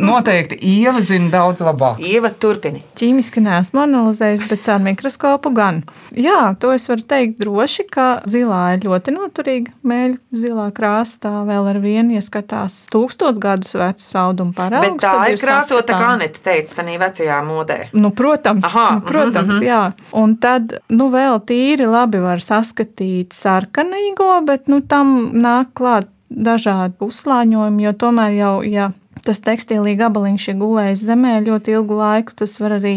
noteikti 0.00 0.58
Ieva 0.60 1.00
zina 1.04 1.30
daudz 1.32 1.62
labāk. 1.64 2.00
Ieva, 2.04 2.30
turpini. 2.30 2.82
Ķīmiski 2.98 3.42
neesmu 3.44 3.82
analizējis, 3.84 4.46
bet 4.50 4.64
caur 4.66 4.82
mikroskopu 4.84 5.52
gan. 5.56 5.82
Jā, 6.16 6.54
to 6.60 6.72
es 6.74 6.86
varu 6.90 7.04
teikt 7.08 7.38
droši, 7.40 7.86
ka 7.90 8.08
zilā 8.28 8.60
ir 8.76 8.84
ļoti 8.86 9.14
noturīga. 9.14 9.74
Mēļu 9.86 10.18
zilā 10.42 10.68
krāsa 10.76 11.22
tā 11.26 11.34
vēl 11.48 11.70
ar 11.72 11.80
vienu 11.82 12.18
ieskatās 12.18 12.82
tūkstots 12.92 13.40
gadus 13.42 13.74
vecu 13.78 14.06
audumu 14.20 14.54
paraugs. 14.56 14.86
Bet 14.86 15.04
tā 15.04 15.14
tad 15.16 15.34
ir 15.34 15.42
krāsota, 15.42 15.96
kā. 15.96 16.12
Anita 16.14 16.44
teica, 16.44 16.76
tādā 16.80 16.96
vecajā 17.04 17.40
modē. 17.46 17.80
Nu, 17.96 18.12
protams, 18.16 18.66
Aha, 18.68 18.86
nu, 18.98 19.04
protams 19.08 19.56
mhm, 19.56 19.66
jā. 19.66 19.82
Un 20.20 20.36
tad, 20.42 20.78
nu, 20.92 21.10
vēl 21.14 21.40
tīri 21.48 21.88
labi 21.88 22.22
var 22.22 22.42
saskatīt 22.44 23.36
sarkanīgo, 23.36 24.32
bet, 24.46 24.68
nu, 24.70 24.82
tam 24.82 25.30
nāk 25.36 25.74
klāt 25.78 26.10
dažādi 26.30 26.94
uzslāņojumi, 27.02 27.84
jo 27.88 27.92
tomēr 27.98 28.34
jau, 28.36 28.54
ja 28.66 28.90
tas 29.26 29.42
tekstīlī 29.44 29.96
gabaliņš 30.00 30.48
ir 30.52 30.58
gulējis 30.60 31.04
zemē 31.08 31.36
ļoti 31.46 31.76
ilgu 31.76 32.00
laiku, 32.00 32.34
tas 32.42 32.56
var 32.62 32.78
arī 32.78 32.96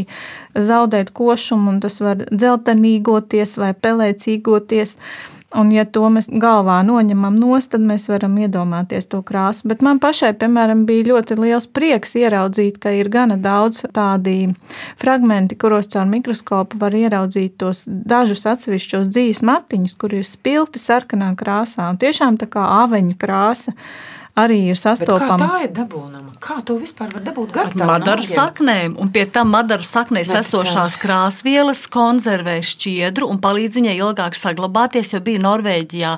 zaudēt 0.55 1.12
košumu, 1.15 1.75
un 1.75 1.84
tas 1.84 2.00
var 2.03 2.25
dzeltenīgoties 2.32 3.58
vai 3.62 3.74
pelēcīgoties. 3.74 4.98
Un, 5.53 5.70
ja 5.70 5.84
to 5.86 6.08
mēs 6.10 6.25
galvā 6.41 6.79
noņemam 6.82 7.36
nost, 7.38 7.70
tad 7.75 7.84
mēs 7.86 8.08
varam 8.10 8.39
iedomāties 8.41 9.05
to 9.12 9.20
krāsu. 9.22 9.67
Bet 9.70 9.84
man 9.86 10.00
pašai, 10.01 10.32
piemēram, 10.41 10.82
bija 10.89 11.12
ļoti 11.12 11.38
liels 11.38 11.67
prieks 11.70 12.15
ieraudzīt, 12.17 12.79
ka 12.82 12.89
ir 12.98 13.12
gana 13.13 13.38
daudz 13.38 13.84
tādi 13.93 14.48
fragmenti, 14.98 15.58
kuros 15.62 15.91
caur 15.93 16.10
mikroskopu 16.10 16.79
var 16.82 16.98
ieraudzīt 16.98 17.60
tos 17.62 17.84
dažus 17.86 18.48
atsevišķos 18.50 19.13
dzīves 19.13 19.43
matiņus, 19.46 19.93
kur 20.01 20.17
ir 20.17 20.25
spilti 20.25 20.82
sarkanā 20.82 21.29
krāsā. 21.38 21.91
Un 21.93 22.01
tiešām 22.01 22.41
tā 22.41 22.50
kā 22.50 22.65
aveņu 22.82 23.20
krāsa 23.22 23.77
arī 24.36 24.60
ir 24.72 24.74
Bet 24.74 24.82
kā 24.82 24.96
sastopama. 24.98 25.38
tā 25.38 25.63
ir 25.66 25.72
dabūnama? 25.78 26.34
Kā 26.44 26.58
to 26.66 26.75
vispār 26.82 27.13
var 27.13 27.22
dabūt 27.24 27.54
gatavā? 27.54 27.86
Madaru 27.86 28.25
saknēm, 28.28 28.96
un 29.00 29.12
pie 29.13 29.25
tam 29.30 29.52
madaru 29.54 29.86
saknēs 29.86 30.32
Neticami. 30.34 30.42
esošās 30.42 30.98
krāsvielas 31.00 31.86
konservē 31.88 32.58
šķiedru 32.66 33.30
un 33.30 33.40
palīdz 33.40 33.78
viņai 33.80 33.96
ilgāk 34.00 34.36
saglabāties, 34.36 35.13
jo 35.13 35.22
bija 35.22 35.40
Norvēģijā 35.40 36.18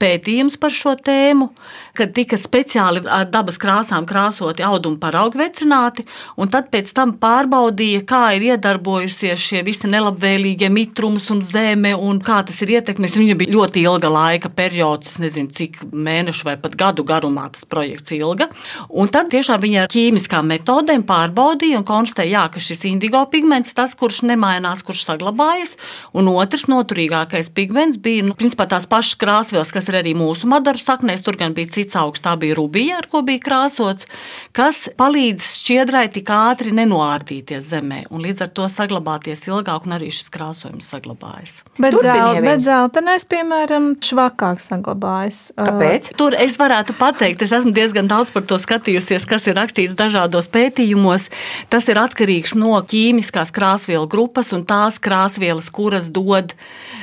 pētījums 0.00 0.56
par 0.60 0.74
šo 0.74 0.94
tēmu, 1.00 1.48
kad 1.96 2.12
tika 2.16 2.38
speciāli 2.40 3.02
ar 3.08 3.28
dabas 3.32 3.58
krāsām 3.60 4.06
krāsoti 4.08 4.64
audumi 4.66 5.00
paraugi 5.00 5.40
vecināti, 5.40 6.04
un 6.36 6.50
tad 6.52 6.68
pēc 6.72 6.92
tam 6.96 7.14
pārbaudīja, 7.20 8.02
kā 8.08 8.22
ir 8.36 8.46
iedarbojusies 8.50 9.40
šie 9.40 9.62
visi 9.66 9.88
nelabvēlīgie 9.90 10.68
mitrums 10.72 11.30
un 11.32 11.42
zeme, 11.46 11.94
un 11.96 12.20
kā 12.24 12.42
tas 12.46 12.60
ir 12.64 12.76
ietekmējis. 12.76 13.18
Viņam 13.22 13.40
bija 13.40 13.54
ļoti 13.56 13.84
ilga 13.86 14.10
laika 14.12 14.52
periods, 14.52 15.14
es 15.14 15.22
nezinu, 15.22 15.52
cik 15.56 15.80
mēnešu 15.92 16.48
vai 16.50 16.56
pat 16.60 16.76
gadu 16.78 17.06
garumā 17.06 17.48
tas 17.54 17.64
projekts 17.68 18.12
ilga. 18.16 18.50
Un 18.90 19.10
tad 19.12 19.30
tiešām 19.32 19.62
viņi 19.62 19.80
ar 19.82 19.92
ķīmiskām 19.92 20.50
metodēm 20.52 21.06
pārbaudīja 21.08 21.80
un 21.80 21.88
konstatēja, 21.88 22.32
jā, 22.36 22.44
ka 22.52 22.62
šis 22.62 22.84
indigo 22.90 23.22
pigments, 23.32 23.74
tas, 23.76 23.96
kurš 23.98 24.22
nemainās, 24.28 24.84
kurš 24.86 25.06
saglabājas, 25.08 25.76
un 26.16 26.30
otrs 26.32 26.66
noturīgākais 26.70 27.50
pigments 27.56 28.00
bija 28.02 28.26
nu, 28.26 28.36
principā 28.38 28.68
tās 28.70 28.88
pašas 28.90 29.18
krāsvielas, 29.20 29.72
kas 29.74 29.85
ir 29.92 30.00
arī 30.00 30.14
mūsu 30.18 30.48
madaru 30.50 30.80
saknēs. 30.80 31.24
Tur 31.26 31.38
gan 31.40 31.54
bija 31.56 31.72
cits 31.76 31.96
augsts, 31.98 32.24
tā 32.24 32.34
bija 32.40 32.56
rubija, 32.58 33.00
ar 33.00 33.08
ko 33.10 33.22
bija 33.26 33.42
krāsots, 33.42 34.08
kas 34.56 34.86
palīdz 34.98 35.46
šķiedrai 35.60 36.06
tik 36.14 36.30
ātri 36.32 36.72
nenoārdīties 36.76 37.70
zemē 37.70 38.04
un 38.10 38.24
līdz 38.24 38.46
ar 38.46 38.52
to 38.56 38.68
saglabāties 38.72 39.46
ilgāk, 39.48 39.86
un 39.86 39.96
arī 39.96 40.10
šis 40.14 40.30
krāsojums 40.32 40.88
saglabājas. 40.92 41.60
Bet, 41.80 41.96
zel, 42.02 42.40
bet 42.44 42.64
zeltainais, 42.66 43.26
piemēram, 43.30 43.88
švakāk 44.04 44.62
saglabājas. 44.62 45.40
Kāpēc? 45.58 46.10
Tur 46.18 46.36
es 46.38 46.58
varētu 46.60 46.96
pateikt, 46.98 47.44
es 47.46 47.54
esmu 47.56 47.74
diezgan 47.76 48.10
daudz 48.10 48.32
par 48.34 48.46
to 48.48 48.58
skatījusies, 48.60 49.26
kas 49.28 49.48
ir 49.50 49.58
rakstīts 49.58 49.96
dažādos 49.98 50.50
pētījumos. 50.52 51.28
Tas 51.72 51.88
ir 51.92 52.00
atkarīgs 52.00 52.56
no 52.58 52.78
ķīmiskās 52.80 53.52
krāsvielu 53.54 54.08
grupas 54.10 54.52
un 54.56 54.66
tās 54.68 55.00
krāsvielas, 55.02 55.70
kuras 55.74 56.10
dod 56.14 56.54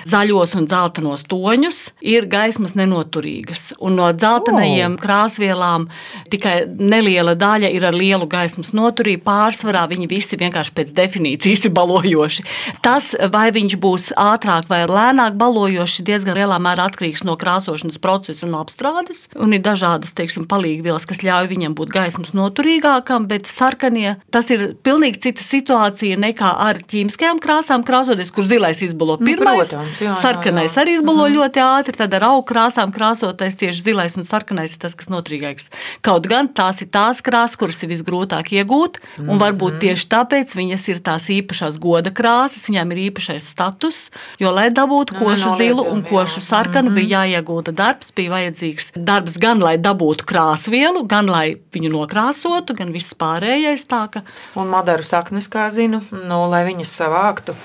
zaļos 0.10 0.56
un 0.60 0.68
dzeltenos 0.68 1.26
toņus, 1.32 1.80
ir 2.04 2.28
gaismas 2.32 2.73
nenoturīgas. 2.80 3.72
Un 3.84 3.98
no 4.00 4.10
dzeltenajiem 4.14 4.98
krāsvielām 5.02 5.88
tikai 6.34 6.56
neliela 6.68 7.36
daļa 7.40 7.72
ir 7.74 7.88
ar 7.88 7.98
lielu 7.98 8.28
gaismas 8.30 8.74
noturību. 8.76 9.24
Pārsvarā 9.26 9.86
viņi 9.92 10.10
visi 10.12 10.40
vienkārši 10.40 10.76
pēc 10.78 10.94
definīcijas 10.98 11.68
ir 11.70 11.74
balojoši. 11.76 12.46
Tas, 12.86 13.14
vai 13.34 13.48
viņš 13.56 13.78
būs 13.82 14.12
ātrāk 14.20 14.70
vai 14.72 14.84
lēnāk 14.90 15.38
balojoši, 15.40 16.06
diezgan 16.08 16.38
lielā 16.38 16.60
mērā 16.62 16.88
atkarīgs 16.92 17.26
no 17.28 17.38
krāsošanas 17.40 18.00
procesa 18.04 18.48
un 18.48 18.58
apstrādes. 18.60 19.26
Un 19.40 19.56
ir 19.56 19.64
dažādas, 19.66 20.14
teiksim, 20.18 20.48
palīgvielas, 20.50 21.08
kas 21.10 21.24
ļauj 21.26 21.50
viņam 21.54 21.78
būt 21.78 21.94
gaismas 21.94 22.34
noturīgākam, 22.38 23.28
bet 23.32 23.50
sarkanie 23.50 24.18
tas 24.34 24.50
ir 24.54 24.74
pilnīgi 24.84 25.22
cita 25.28 25.44
situācija 25.46 26.20
nekā 26.20 26.54
ar 26.68 26.82
ķīmiskajām 26.90 27.42
krāsām 27.44 27.86
krāsoties, 27.88 28.32
kur 28.34 28.48
zilais 28.50 28.82
izbalo 28.84 29.18
Nu, 29.20 29.28
pirmais, 29.30 29.70
protams, 29.70 30.00
jā, 30.02 30.12
jā, 30.12 30.16
sarkanais 30.22 30.74
jā. 30.74 30.84
arī 30.84 30.98
izbalo 30.98 31.28
ļoti 31.32 31.62
ātri, 31.64 31.96
tad 31.98 32.14
ar 32.18 32.28
augu 32.32 32.46
krāsām 32.64 32.94
krāsoties 32.96 33.58
tieši 33.60 33.84
zilais 33.84 34.16
un 34.16 34.24
sarkanais 34.24 34.76
ir 34.76 34.80
tas, 34.80 34.96
kas 34.96 35.10
noturīgāks. 35.12 35.68
Kaut 36.06 36.28
gan 36.32 36.48
tās 36.48 36.80
ir 36.84 36.88
tās 36.94 37.20
krāsas, 37.20 37.58
kuras 37.60 37.82
ir 37.84 37.92
visgrūtāk 37.92 38.54
iegūt, 38.56 39.00
un 39.20 39.42
varbūt 39.42 39.82
tieši 39.84 40.08
tāpēc 40.14 40.54
viņas 40.56 40.88
ir 40.94 41.02
tās 41.04 41.28
īpašās 41.34 41.80
goda 41.84 42.14
krāsas, 42.16 42.70
viņām 42.70 42.94
ir 42.96 43.02
īpašais 43.10 43.50
status, 43.52 44.08
jo, 44.40 44.54
lai 44.56 44.70
dabūtu 44.72 45.18
košu 45.20 45.58
zilu 45.60 45.84
un 45.92 46.06
košu 46.08 46.44
sarkanu, 46.44 46.94
bija 46.96 47.26
jāiegūda 47.26 47.76
darbs, 47.76 48.14
bija 48.16 48.32
vajadzīgs 48.38 48.94
darbs 48.96 49.36
gan, 49.42 49.60
lai 49.60 49.76
dabūtu 49.82 50.28
krāsvielu, 50.30 51.04
gan, 51.10 51.28
lai 51.28 51.58
viņu 51.76 51.92
nokrāsotu, 51.98 52.78
gan 52.80 52.96
viss 52.96 53.18
pārējais 53.20 53.84
tā, 53.92 54.06
ka 54.14 54.24
Un 54.56 54.70
madaru 54.72 55.04
saknes, 55.04 55.50
kā 55.52 55.68
zinu, 55.74 56.00
nu, 56.14 56.40
lai 56.52 56.64
viņas 56.68 56.96
savāktu. 57.02 57.56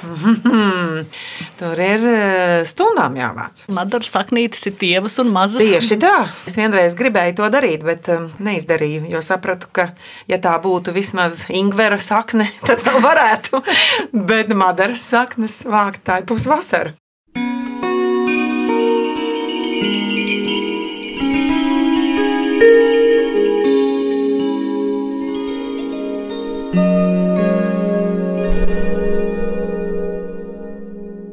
Tur 1.60 1.82
ir 1.84 2.06
eh, 2.08 2.64
stundām 2.68 3.18
jāvāc. 3.18 3.66
madaru 3.76 4.08
saknītes 4.08 4.64
ir 4.70 4.76
tievas 4.88 5.18
un 5.20 5.32
mazas. 5.32 5.60
Tieši 5.60 5.98
tā. 6.00 6.14
Es 6.48 6.56
vienreiz 6.58 6.96
gribēju 6.98 7.36
to 7.40 7.48
darīt, 7.52 7.84
bet 7.86 8.08
um, 8.14 8.30
neizdarīju, 8.44 9.04
jo 9.12 9.22
sapratu, 9.24 9.70
ka, 9.74 9.90
ja 10.30 10.40
tā 10.42 10.54
būtu 10.62 10.94
vismaz 10.96 11.44
ingvera 11.52 12.00
sakne, 12.02 12.50
tad 12.68 12.84
varētu. 13.04 13.62
bet 14.32 14.54
madaras 14.56 15.04
saknes 15.12 15.60
vākt 15.68 16.06
tā 16.08 16.22
ir 16.22 16.28
pusvasara. 16.30 16.96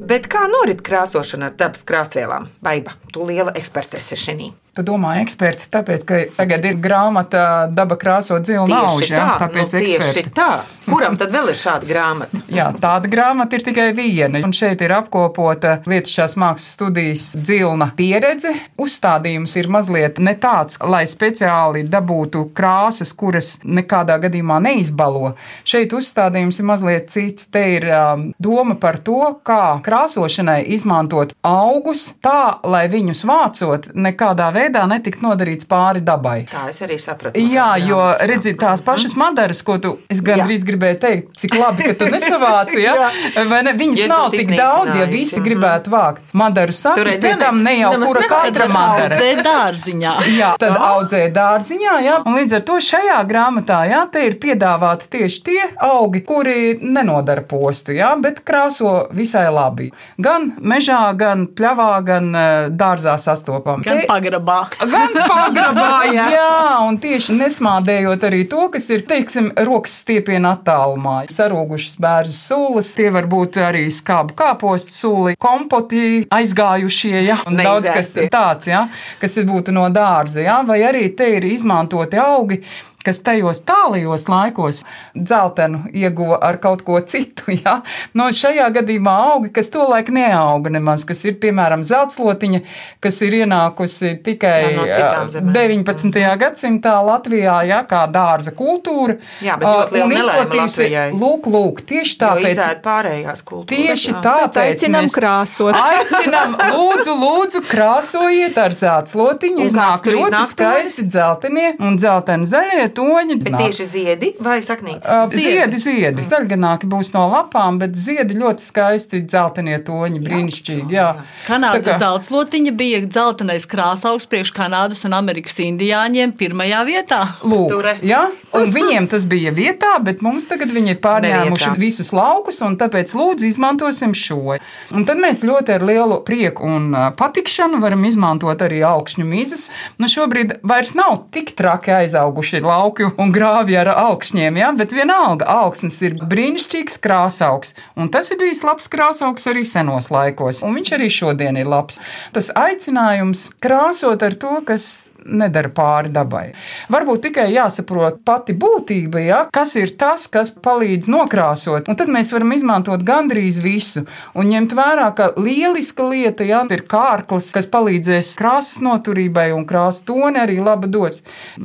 Bet 0.05 0.27
kā 0.29 0.43
norit 0.45 0.83
krāsošana 0.85 1.47
ar 1.49 1.55
dabas 1.57 1.81
krāsvielām? 1.89 2.51
Baiba, 2.61 2.93
tu 3.09 3.25
liela 3.25 3.55
eksperte 3.57 3.97
esi 3.97 4.19
šī. 4.21 4.51
Tu 4.75 4.83
domā, 4.83 5.13
eksperti, 5.21 5.69
tāpēc, 5.71 6.01
ka 6.03 6.17
tagad 6.35 6.65
ir 6.67 6.75
grāmata 6.83 7.43
Daba 7.71 7.95
krāso 7.95 8.35
dzilu 8.43 8.65
naudu. 8.67 8.99
Tieši 8.99 9.13
tā, 9.15 9.27
Tāpēc 9.39 9.71
nu, 9.71 9.79
tieši 9.79 9.95
eksperti. 9.95 10.33
tā. 10.35 10.47
Kuram 10.85 11.15
tad 11.17 11.31
vēl 11.31 11.47
ir 11.53 11.55
šāda 11.57 11.87
grāmata? 11.87 12.41
Jā, 12.57 12.65
tāda 12.83 13.07
grāmata 13.09 13.55
ir 13.55 13.63
tikai 13.63 13.85
viena. 13.95 14.41
Un 14.43 14.51
šeit 14.53 14.83
ir 14.83 14.91
apkopota 14.97 15.77
Lietušās 15.87 16.35
mākslas 16.41 16.75
studijas 16.75 17.29
dzilna 17.39 17.87
pieredze. 17.95 18.51
Uzstādījums 18.75 19.55
ir 19.55 19.69
mazliet 19.71 20.19
ne 20.19 20.35
tāds, 20.43 20.75
lai 20.83 21.05
speciāli 21.07 21.85
dabūtu 21.87 22.49
krāsas, 22.57 23.15
kuras 23.15 23.53
nekādā 23.63 24.19
gadījumā 24.27 24.59
neizbalo. 24.67 25.37
Šeit 25.63 25.95
uzstādījums 25.95 26.59
ir 26.59 26.67
mazliet 26.67 27.09
cits. 27.15 27.47
Te 27.47 27.63
ir 27.77 27.87
um, 27.95 28.27
doma 28.43 28.75
par 28.75 28.99
to, 29.07 29.21
kā 29.47 29.79
krāsošanai 29.87 30.65
izmantot 30.75 31.31
augus 31.47 32.09
tā, 32.19 32.59
lai 32.67 32.85
viņus 32.91 33.23
vācot 33.31 33.89
nekādā 33.95 34.51
veidā 34.51 34.64
netikt 34.89 35.21
nodarīts 35.25 35.67
pāri 35.69 36.01
dabai. 36.05 36.45
Tā 36.51 36.67
es 36.71 36.81
arī 36.85 36.97
sapratu. 37.01 37.39
Jā, 37.39 37.71
tās 37.75 37.87
jo 37.89 37.99
jā. 37.99 38.27
redziet, 38.31 38.59
tās 38.61 38.83
pašas 38.85 39.15
madaras, 39.19 39.61
ko 39.65 39.77
tu 39.81 39.95
es 40.11 40.21
gandrīz 40.25 40.65
gribēju 40.67 40.99
teikt, 41.01 41.31
cik 41.41 41.57
labi, 41.59 41.89
ka 41.89 41.97
tu 41.99 42.09
nesavāci. 42.15 42.81
Ja? 42.83 43.09
Vai 43.49 43.61
ne? 43.65 43.75
Viņas 43.75 44.01
Ja 44.01 44.09
nav 44.11 44.29
tik 44.33 44.51
daudz, 44.51 44.95
ja 44.95 45.07
visi 45.09 45.39
mhm. 45.39 45.45
gribētu 45.47 45.93
vākt. 45.93 46.23
Madaru 46.35 46.75
redzi, 47.05 47.21
pie 47.25 47.35
tam 47.39 47.61
ne 47.63 47.75
jau 47.79 47.91
kura 48.03 48.25
katra 48.29 48.67
madara. 48.71 49.19
audzē 49.19 49.43
dārziņā. 49.45 50.13
Jā, 50.39 50.51
tad 50.61 50.77
audzē 50.79 51.21
dārziņā, 51.35 51.93
jā, 52.05 52.15
un 52.27 52.35
līdz 52.39 52.57
ar 52.57 52.63
to 52.67 52.77
šajā 52.83 53.17
grāmatā, 53.29 53.81
jā, 53.89 54.01
te 54.11 54.25
ir 54.27 54.37
piedāvāti 54.41 55.07
tieši 55.15 55.41
tie 55.45 55.61
augi, 55.85 56.21
kuri 56.27 56.75
nenodara 56.81 57.43
postu, 57.47 57.95
jā, 57.95 58.11
bet 58.21 58.41
krāso 58.47 59.07
visai 59.15 59.45
labi. 59.53 59.91
Gan 60.21 60.51
mežā, 60.59 60.99
gan 61.17 61.47
pļavā, 61.55 61.89
gan 62.07 62.31
eh, 62.35 62.67
dārzā 62.71 63.15
sastopam. 63.21 63.83
Gan 63.85 64.03
Te- 64.03 64.09
pagrabā. 64.55 64.91
Gan 64.91 65.15
pagrabā, 65.29 65.89
jā. 66.13 66.25
jā, 66.35 66.55
un 66.85 66.99
tieši 67.01 67.35
nesmādējot 67.37 68.25
arī 68.27 68.43
to, 68.51 68.67
kas 68.73 68.87
ir, 68.93 69.05
teiksim, 69.09 69.51
rokas 69.67 69.99
stiepiena 70.03 70.55
attālumā. 70.57 71.17
Sarūgušas 71.33 71.99
bērnu 72.01 72.35
sūlas, 72.35 72.93
tie 72.97 73.11
var 73.13 73.29
būt 73.31 73.59
arī 73.65 73.85
skābu 73.93 74.35
kāpostu 74.37 74.95
sūli, 74.95 75.37
kompoti 75.41 76.25
aizgājušie, 76.33 77.15
jā, 77.27 77.39
un 77.49 77.59
daudz 77.61 77.89
kas 77.89 78.13
Neizēsti. 78.15 78.31
tāds, 78.33 78.71
jā, 78.71 78.85
kas 79.21 79.39
ir 79.41 79.47
būtu 79.49 79.75
no 79.75 79.87
dārza, 79.93 80.43
jā, 80.45 80.59
vai 80.67 80.81
arī 80.87 81.07
te 81.15 81.29
ir 81.37 81.47
izmantoti 81.51 82.21
augi 82.21 82.61
kas 83.05 83.21
tajos 83.25 83.61
tālajos 83.67 84.27
laikos 84.31 84.81
dzeltenu 85.15 85.85
ieguva 85.93 86.39
ar 86.43 86.59
kaut 86.63 86.85
ko 86.85 86.99
citu. 87.01 87.43
Ja? 87.65 87.79
No 88.17 88.25
šajā 88.35 88.65
gadījumā 88.75 89.11
augi, 89.29 89.49
kas 89.55 89.69
tolaik 89.73 90.09
neauga 90.13 90.69
nemaz, 90.73 91.05
kas 91.07 91.21
ir 91.25 91.37
piemēram 91.41 91.85
zeltslotiņa, 91.87 92.59
kas 93.01 93.19
ir 93.25 93.37
ienākusi 93.39 94.11
tikai 94.25 94.57
Jā, 94.65 94.73
no 94.75 95.23
zemēm. 95.31 95.53
19. 95.55 96.19
gadsimtā 96.41 96.97
Latvijā, 97.05 97.55
ja, 97.69 97.79
kā 97.87 98.03
dārza 98.11 98.51
kultūra. 98.57 99.15
Jā, 99.45 99.55
bet 99.61 99.67
ļoti 99.69 100.01
liela 100.01 100.09
un 100.09 100.15
izplatījusi-. 100.19 100.89
Lūk, 101.15 101.49
lūk, 101.53 101.81
tieši 101.89 102.17
tāpēc. 102.21 102.61
pārējās 102.85 103.45
kultūras. 103.47 103.71
Tieši 103.71 104.11
jā. 104.11 104.21
tāpēc 104.25 104.59
aicinām 104.65 105.07
mēs 105.07 105.15
krāsot. 105.15 105.79
Aicinām, 105.79 106.57
lūdzu, 106.75 107.15
lūdzu, 107.21 107.63
krāsojiet 107.69 108.59
ar 108.61 108.75
zeltslotiņu. 108.75 109.65
Iznāk 109.69 110.09
ļoti 110.11 110.43
skaisti 110.51 111.07
dzeltenie 111.09 111.73
un 111.79 111.99
dzelteni 112.01 112.49
zaļie 112.49 112.89
toņi. 112.97 113.37
Bet 113.43 113.53
Nāk. 113.53 113.65
tieši 113.65 113.85
ziedi 113.85 114.31
vai 114.39 114.59
saknītes? 114.65 115.05
Uh, 115.05 115.29
Ziedi, 115.35 115.77
ziedi. 115.81 116.25
Zaļganāki 116.31 116.87
būs 116.89 117.11
no 117.13 117.25
lapām, 117.31 117.77
bet 117.81 117.95
ziedi 117.99 118.37
ļoti 118.39 118.63
skaisti 118.63 119.21
dzeltenie 119.25 119.77
toņi, 119.85 120.21
brīnišķīgi. 120.25 120.89
Jā. 120.95 121.09
Kanādas 121.47 121.83
Tā 121.83 121.93
kā- 121.93 121.99
zeltslotiņa 122.05 122.71
bija 122.77 123.01
dzeltenais 123.05 123.65
krāsaugs 123.67 124.25
priekš 124.31 124.53
Kanādas 124.55 125.03
un 125.05 125.13
Amerikas 125.13 125.57
indiāņiem 125.59 126.33
pirmajā 126.39 126.81
vietā. 126.87 127.21
Lūk, 127.43 127.69
Ture. 127.69 127.97
ja? 128.01 128.29
Un 128.55 128.71
viņiem 128.71 129.09
tas 129.11 129.25
bija 129.25 129.51
vietā, 129.51 129.97
bet 130.03 130.21
mums 130.21 130.45
tagad 130.47 130.69
viņi 130.71 130.95
ir 130.95 130.99
pārņēmuši 131.03 131.67
Nevietā. 131.67 131.79
visus 131.79 132.11
laukus, 132.15 132.61
un 132.61 132.77
tāpēc 132.77 133.11
lūdzu 133.11 133.43
izmantosim 133.49 134.13
šo. 134.15 134.57
Un 134.95 135.05
tad 135.05 135.17
mēs 135.17 135.43
ļoti 135.43 135.73
ar 135.75 135.81
lielu 135.81 136.21
prieku 136.23 136.63
un 136.63 136.91
ā, 136.95 137.09
patikšanu 137.15 137.79
varam 137.81 138.03
izmantot 138.05 138.57
arī 138.61 138.79
augšņu 138.85 139.25
mizas. 139.25 139.69
Nu, 139.99 140.05
šobrīd 140.07 140.59
vairs 140.63 140.93
nav 140.95 141.25
tik 141.31 141.55
traki 141.55 141.91
aizauguši 141.91 142.61
lauki 142.61 142.84
un 143.21 143.33
grāvi 143.35 143.77
ar 143.79 143.91
augšņiem, 143.93 144.59
ja? 144.61 144.71
bet 144.77 144.93
vienalga 144.95 145.47
augsnes 145.63 145.97
ir 146.05 146.17
brīnišķīgs 146.21 146.99
krāsaugs. 147.03 147.73
Un 147.95 148.11
tas 148.13 148.31
ir 148.31 148.39
bijis 148.41 148.63
labs 148.67 148.89
krāsaugs 148.91 149.47
arī 149.51 149.65
senos 149.67 150.11
laikos, 150.13 150.61
un 150.65 150.77
viņš 150.77 150.93
arī 150.97 151.09
šodien 151.13 151.57
ir 151.59 151.69
labs. 151.71 151.99
Tas 152.35 152.51
aicinājums 152.55 153.49
krāsot 153.63 154.25
ar 154.25 154.37
to, 154.39 154.59
kas 154.67 155.09
nedara 155.25 155.69
pāri 155.73 156.11
dabai. 156.13 156.45
Varbūt 156.93 157.23
tikai 157.27 157.47
jāsaprot 157.53 158.21
pati 158.25 158.53
būtība, 158.57 159.21
ja? 159.25 159.39
kas 159.53 159.75
ir 159.79 159.95
tas, 159.99 160.27
kas 160.31 160.51
palīdz 160.53 161.09
nokrāsot. 161.11 161.89
Un 161.89 161.97
tad 161.99 162.11
mēs 162.13 162.31
varam 162.33 162.53
izmantot 162.55 163.03
gandrīz 163.05 163.59
visu 163.63 164.05
un 164.37 164.51
ņemt 164.51 164.75
vērā, 164.77 165.09
ka 165.17 165.31
lieliska 165.39 166.05
lieta 166.09 166.45
ja? 166.47 166.61
ir 166.69 166.85
kārklis, 166.89 167.51
kas 167.55 167.69
palīdzēs 167.73 168.35
krāsas 168.39 168.81
noturībai 168.85 169.49
un 169.55 169.65
krāsas 169.69 170.05
toni 170.05 170.41
arī 170.41 170.59
laba 170.61 170.89
dos. 170.91 171.23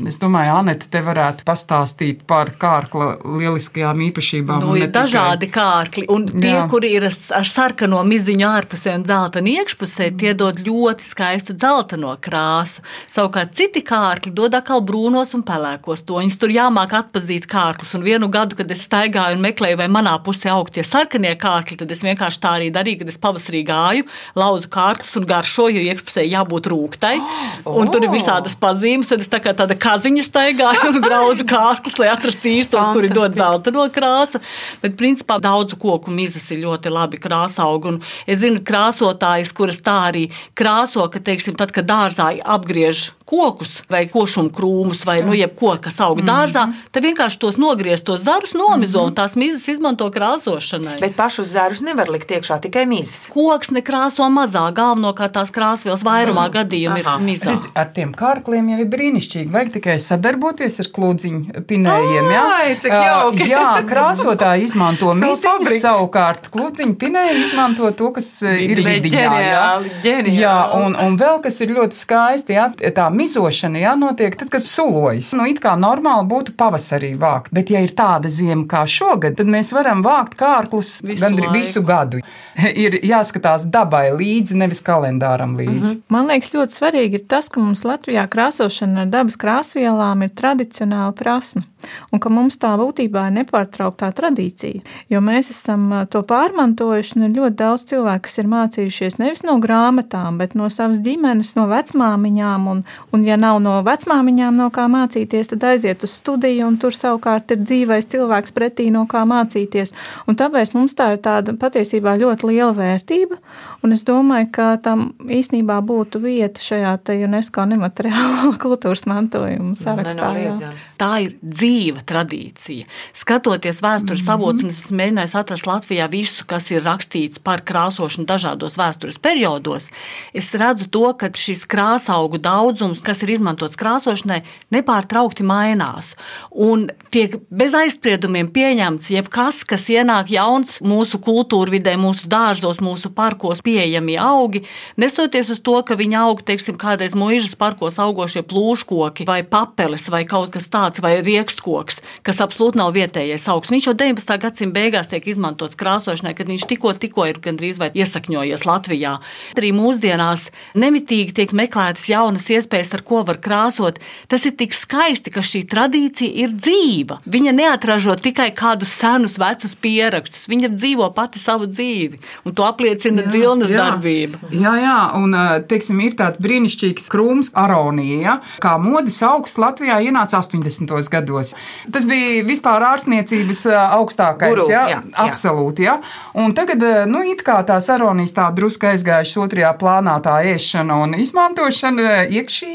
Es 0.09 0.21
domāju, 0.23 0.57
Anete, 0.61 0.89
te 0.91 1.03
varētu 1.05 1.45
pastāstīt 1.49 2.25
par 2.29 2.55
kārkla 2.61 3.13
lieliskajām 3.25 4.01
īpašībām. 4.09 4.65
Nu, 4.65 4.73
un 4.75 4.81
ir 4.81 4.87
ne 4.87 4.89
tikai- 4.89 5.05
dažādi 5.05 5.51
kārkli, 5.53 6.07
un 6.09 6.27
tie, 6.31 6.57
Jā. 6.57 6.67
kuri 6.71 6.95
ir 6.97 7.09
ar 7.11 7.47
sarkano 7.49 8.03
miziņu 8.05 8.49
ārpusē 8.49 8.95
un 8.97 9.05
dzeltenu 9.05 9.55
iekšpusē, 9.61 10.11
tie 10.19 10.35
dod 10.35 10.61
ļoti 10.65 11.05
skaistu 11.05 11.57
dzelteno 11.57 12.17
krāsu. 12.21 12.81
Savukārt 13.13 13.50
citi 13.55 13.83
kārkli 13.87 14.33
dod 14.35 14.55
atkal 14.57 14.83
brūnos 14.87 15.35
un 15.37 15.43
pelēkos 15.47 16.05
toņus. 16.09 16.39
Tur 16.41 16.53
jāmāk 16.55 16.95
atpazīt 16.99 17.47
kārklus. 17.51 17.93
Un 17.99 18.05
vienu 18.07 18.29
gadu, 18.33 18.57
kad 18.59 18.71
es 18.73 18.85
staigāju 18.87 19.39
un 19.39 19.45
meklēju, 19.45 19.79
vai 19.81 19.89
manā 19.93 20.15
pusē 20.25 20.53
aug 20.55 20.71
tie 20.73 20.85
sarkanie 20.87 21.33
kārkli, 21.41 21.79
tad 21.81 21.91
es 21.93 22.03
vienkārši 22.05 22.41
tā 22.43 22.55
arī 22.59 22.71
darīju, 22.75 23.03
kad 23.03 23.13
es 23.13 23.21
pavasarī 23.21 23.63
gāju, 23.69 24.07
lauzu 24.39 24.71
kārklus 24.73 25.17
un 25.21 25.29
garšoju, 25.31 25.79
jo 25.79 25.93
iekšpusē 25.93 26.25
jābūt 26.27 26.71
rūktai. 26.73 27.15
Un 27.81 27.91
tur 27.93 28.05
ir 28.07 28.13
visādas 28.13 28.57
pazīmes, 28.59 29.11
tad 29.11 29.23
es 29.25 29.31
tā 29.31 29.41
kā 29.43 29.55
tāda 29.57 29.77
kaziņa 29.79 30.25
staigāju 30.27 30.91
un 30.91 31.01
grauzu 31.05 31.47
kārklus, 31.53 31.99
lai 32.01 32.11
atrastu 32.13 32.51
īstos, 32.51 32.91
kuri 32.95 33.13
dod 33.13 33.37
zeltaino 33.39 33.87
krāsu. 33.95 34.41
Bet, 34.83 34.97
principā, 35.01 35.39
daudzu 35.43 35.79
koku 35.81 36.13
mizas 36.15 36.49
ir 36.55 36.63
ļoti 36.65 36.93
labi 36.93 37.21
krāsaugi. 37.23 37.95
Un 37.95 38.01
es 38.31 38.43
zinu 38.43 38.63
krāsotājus, 38.67 39.55
kuras 39.57 39.81
tā 39.85 39.97
arī 40.11 40.27
krāso, 40.59 41.07
ka, 41.13 41.23
teiksim, 41.25 41.57
tad, 41.59 41.75
kad 41.77 41.89
dārzā 41.89 42.33
apgriež 42.41 43.11
kokus 43.41 43.81
vai 43.91 44.05
košumu 44.13 44.53
krūmus 44.53 45.05
vai 45.09 45.21
nu, 45.25 45.33
jebko, 45.37 45.73
kas 45.83 45.97
aug 46.05 46.21
dārzā, 46.27 46.67
tad 46.93 47.05
vienkārši 47.07 47.41
tos 47.41 47.57
nogrieztos 47.61 48.25
zarus 48.27 48.53
nomizo 48.59 49.03
un 49.09 49.15
tās 49.17 49.37
mizas 49.41 49.65
izmanto 49.73 50.09
krāsošanai. 50.13 50.99
Bet 51.01 51.17
pašus 51.17 51.53
zarus 51.55 51.81
nevar 51.87 52.11
likt 52.13 52.31
iekšā 52.37 52.61
tikai 52.67 52.85
mizas. 52.91 53.27
Koks 53.33 53.73
nekrāso 53.73 54.27
mazāk, 54.33 54.75
galvenokārt 54.77 55.33
tās 55.39 55.53
krāsvielas 55.55 56.05
vairumā 56.07 56.47
gadījumā 56.53 56.99
ir 57.01 57.11
mizā. 57.25 57.55
Redz, 57.55 57.71
ar 57.79 57.89
tiem 57.97 58.13
kārkliem 58.17 58.69
jau 58.75 58.81
ir 58.85 58.91
brīnišķīgi. 58.93 59.49
Vajag 59.55 59.73
tikai 59.79 59.97
sadarboties 60.03 60.81
ar 60.85 60.91
klūdziņu 60.99 61.65
pinējiem. 61.71 62.31
Jā, 62.35 62.45
Ai, 62.61 62.75
cik 62.83 62.93
jauki. 62.95 63.49
jā 63.51 63.65
krāsotāji 63.89 64.69
izmanto 64.69 65.15
fabriku. 65.17 65.81
savukārt 65.83 66.51
klūdziņu 66.53 66.97
pinēji 67.01 67.45
izmanto 67.47 67.91
to, 67.97 68.11
kas 68.17 68.29
ir 68.45 68.83
vidiņā. 68.85 69.21
Jā, 69.21 69.31
ģeniāli, 69.31 69.93
ģeniāli. 70.05 70.37
jā 70.41 70.57
un, 70.77 70.97
un 71.07 71.17
vēl 71.21 71.41
kas 71.45 71.61
ir 71.65 71.75
ļoti 71.77 71.99
skaisti, 71.99 72.57
jā, 72.59 72.69
tā 72.97 73.09
mizošana 73.31 73.79
jānotiek 73.79 74.37
tad, 74.37 74.51
kad 74.51 74.67
sulojas. 74.67 75.31
Nu, 75.37 75.47
it 75.47 75.61
kā 75.63 75.77
normāli 75.79 76.27
būtu 76.31 76.55
pavasarī 76.59 77.13
vākt, 77.19 77.53
bet 77.55 77.71
ja 77.71 77.83
ir 77.85 77.95
tāda 77.97 78.31
ziema 78.33 78.67
kā 78.71 78.83
šogad, 78.91 79.37
tad 79.39 79.51
mēs 79.51 79.71
varam 79.77 80.03
vākt 80.03 80.35
kārklus 80.41 80.99
Visu 81.05 81.23
gandrīz 81.23 81.47
laiku. 81.47 81.59
visu 81.59 81.83
gadu. 81.87 82.23
Ir 82.85 82.99
jāskatās 83.07 83.65
dabai 83.71 84.11
līdzi, 84.13 84.57
nevis 84.59 84.83
kalendāram 84.85 85.55
līdzi. 85.59 86.01
Man 86.13 86.29
liekas, 86.29 86.53
ļoti 86.55 86.77
svarīgi 86.77 87.21
ir 87.21 87.27
tas, 87.31 87.49
ka 87.49 87.63
mums 87.63 87.87
Latvijā 87.87 88.27
krāsošana 88.31 89.07
ar 89.07 89.13
dabas 89.13 89.39
krāsvielām 89.41 90.27
ir 90.27 90.35
tradicionāla 90.37 91.15
prasme. 91.17 91.65
Un 92.13 92.21
ka 92.21 92.29
mums 92.33 92.59
tā 92.61 92.75
būtībā 92.77 93.29
ir 93.29 93.37
nepārtrauktā 93.39 94.11
tradīcija. 94.17 94.83
Jo 95.09 95.23
mēs 95.25 95.49
esam 95.55 95.87
to 96.13 96.21
pārmantojuši, 96.29 97.17
un 97.17 97.27
ir 97.29 97.37
ļoti 97.39 97.57
daudz 97.57 97.87
cilvēku, 97.89 98.27
kas 98.27 98.37
ir 98.43 98.51
mācījušies 98.53 99.17
nevis 99.23 99.45
no 99.47 99.57
grāmatām, 99.63 100.37
bet 100.41 100.57
no 100.59 100.69
savas 100.73 101.01
ģimenes, 101.05 101.55
no 101.57 101.65
vecmāmiņām. 101.71 102.69
Un, 102.69 102.85
un 103.13 103.25
ja 103.27 103.37
nav 103.41 103.61
no 103.63 103.79
vecmāmiņām, 103.87 104.57
no 104.57 104.69
kā 104.75 104.87
mācīties, 104.91 105.53
tad 105.53 105.67
aiziet 105.73 106.05
uz 106.07 106.15
studiju, 106.21 106.67
un 106.69 106.79
tur 106.81 106.95
savukārt 106.97 107.55
ir 107.55 107.63
dzīvais 107.65 108.09
cilvēks 108.13 108.55
pretī, 108.57 108.91
no 108.95 109.07
kā 109.11 109.25
mācīties. 109.29 109.95
Un 110.31 110.39
tāpēc 110.41 110.75
mums 110.77 110.97
tā 110.99 111.13
ir 111.17 111.23
tāda 111.25 111.57
patiesībā 111.59 112.17
ļoti 112.21 112.53
liela 112.53 112.73
vērtība. 112.77 113.41
Un 113.81 113.95
es 113.97 114.05
domāju, 114.05 114.51
ka 114.53 114.67
tam 114.85 115.07
īstenībā 115.25 115.79
būtu 115.87 116.21
vieta 116.21 116.61
šajā 116.61 116.99
UNESCO 117.25 117.65
nemateriālo 117.71 118.53
kultūras 118.65 119.07
mantojuma 119.09 119.73
sarakstā. 119.79 120.31
jā. 120.37 120.73
Tā 121.01 121.11
ir 121.25 121.37
dzīva 121.41 122.05
tradīcija. 122.05 122.85
Skatoties 123.17 123.81
vēstures 123.81 124.27
avotus, 124.29 124.67
un 124.67 124.75
es 124.75 124.83
esmu 124.85 125.01
mēģinājis 125.01 125.37
atrast 125.41 125.69
Latvijā 125.69 126.11
visu, 126.13 126.45
kas 126.49 126.69
ir 126.75 126.85
rakstīts 126.85 127.41
par 127.41 127.65
krāsošanu 127.65 128.29
dažādos 128.29 128.77
vēstures 128.81 129.17
periodos, 129.23 129.89
es 130.37 130.53
redzu 130.53 130.91
to, 130.93 131.07
ka 131.17 131.33
šis 131.33 131.65
krāsaugu 131.71 132.41
daudzums, 132.43 133.00
kas 133.07 133.23
ir 133.25 133.35
izmantots 133.37 133.79
krāsošanai, 133.81 134.43
nepārtraukti 134.75 135.47
mainās. 135.47 136.15
Un 136.51 136.89
tiek 137.15 137.37
bez 137.51 137.75
aizspriedumiem 137.77 138.51
pieņemts 138.55 139.11
jebkas, 139.15 139.63
kas 139.69 139.87
ienāk 139.93 140.33
jauns 140.35 140.79
mūsu 140.85 141.21
kultūrvidē, 141.23 141.97
mūsu 142.01 142.29
dārzos, 142.31 142.83
mūsu 142.85 143.13
parkos 143.15 143.63
pieejami 143.67 144.19
augi, 144.21 144.65
nestoties 145.01 145.53
uz 145.55 145.63
to, 145.65 145.77
ka 145.87 145.99
viņi 145.99 146.19
aug, 146.21 146.43
teiksim, 146.47 146.79
kādreiz 146.81 147.17
mūžas 147.19 147.57
parkos 147.61 148.01
augošie 148.03 148.43
plūškoki 148.47 149.27
vai 149.29 149.41
papeles 149.47 150.09
vai 150.13 150.25
kaut 150.29 150.53
kas 150.55 150.69
tāds, 150.73 151.03
vai 151.03 151.19
riekstkoks, 151.25 152.01
kas 152.27 152.43
absolūti 152.43 152.81
nav 152.81 152.95
vietējais 152.97 153.49
augs. 153.53 153.73
Viņš 153.73 153.91
jau 153.91 153.97
19. 153.99 154.39
gadsimta 154.43 154.77
beigās 154.77 155.11
tiek 155.11 155.27
izmantots 155.31 155.79
krāsošanai, 155.79 156.35
kad 156.39 156.51
viņš 156.51 156.67
tikko, 156.71 156.95
tikko 157.01 157.27
ir 157.31 157.41
gandrīz 157.43 157.81
vai 157.81 157.91
iesakņojies 157.97 158.67
Latvijā. 158.69 159.17
Arī 159.59 159.73
mūsdienās 159.77 160.49
nemitīgi 160.79 161.35
tiek 161.37 161.55
meklētas 161.57 162.09
jaunas 162.11 162.47
iespējas, 162.51 162.90
ar 162.97 163.05
ko 163.07 163.23
var 163.27 163.41
krāsot. 163.43 164.01
Tas 164.31 164.47
ir 164.49 164.57
tik 164.59 164.75
skaisti, 164.77 165.33
ka 165.35 165.43
šī 165.45 165.63
tradīcija 165.71 166.45
ir 166.45 166.55
dzīva. 166.57 167.21
Viņa 167.31 167.55
neatražo 167.57 168.17
tikai 168.21 168.51
kādus 168.57 168.93
senus, 168.97 169.39
vecus 169.41 169.75
pierakstus, 169.79 170.49
viņa 170.51 170.73
dzīvo 170.75 171.11
pati 171.17 171.41
savu 171.43 171.69
dzīvi, 171.71 172.21
un 172.45 172.57
to 172.57 172.67
apliecina 172.67 173.27
dzilnas 173.29 173.73
darbība. 173.73 174.41
Jā, 174.55 174.75
jā, 174.81 174.99
un 175.19 175.37
teiksim, 175.71 176.01
ir 176.05 176.17
tāds 176.19 176.41
brīnišķīgs 176.43 177.09
krūms, 177.13 177.53
aronija, 177.59 178.19
ja, 178.25 178.37
kā 178.63 178.77
modes 178.81 179.21
augsts 179.27 179.61
Latvijā 179.61 180.01
ienāca 180.05 180.41
80. 180.41 180.97
gados. 181.13 181.55
Tas 181.93 182.07
bija 182.09 182.45
vispār 182.47 182.85
ārstniecības 182.91 183.65
augstākais, 183.71 184.55
Guru, 184.55 184.69
jā, 184.73 184.85
jā, 184.95 185.01
jā. 185.01 185.27
absolūti. 185.27 185.87
Jā. 185.87 185.99
Un 186.41 186.55
tagad, 186.57 186.85
nu, 187.11 187.23
it 187.31 187.45
kā 187.47 187.61
tās 187.67 187.89
aronijas 187.93 188.35
tā 188.37 188.49
drusku 188.57 188.91
aizgājušas 188.91 189.41
otrajā 189.45 189.73
plānā, 189.81 190.17
tā 190.25 190.41
ēšana 190.53 191.01
un 191.05 191.17
izmantošana 191.21 192.09
ā, 192.11 192.17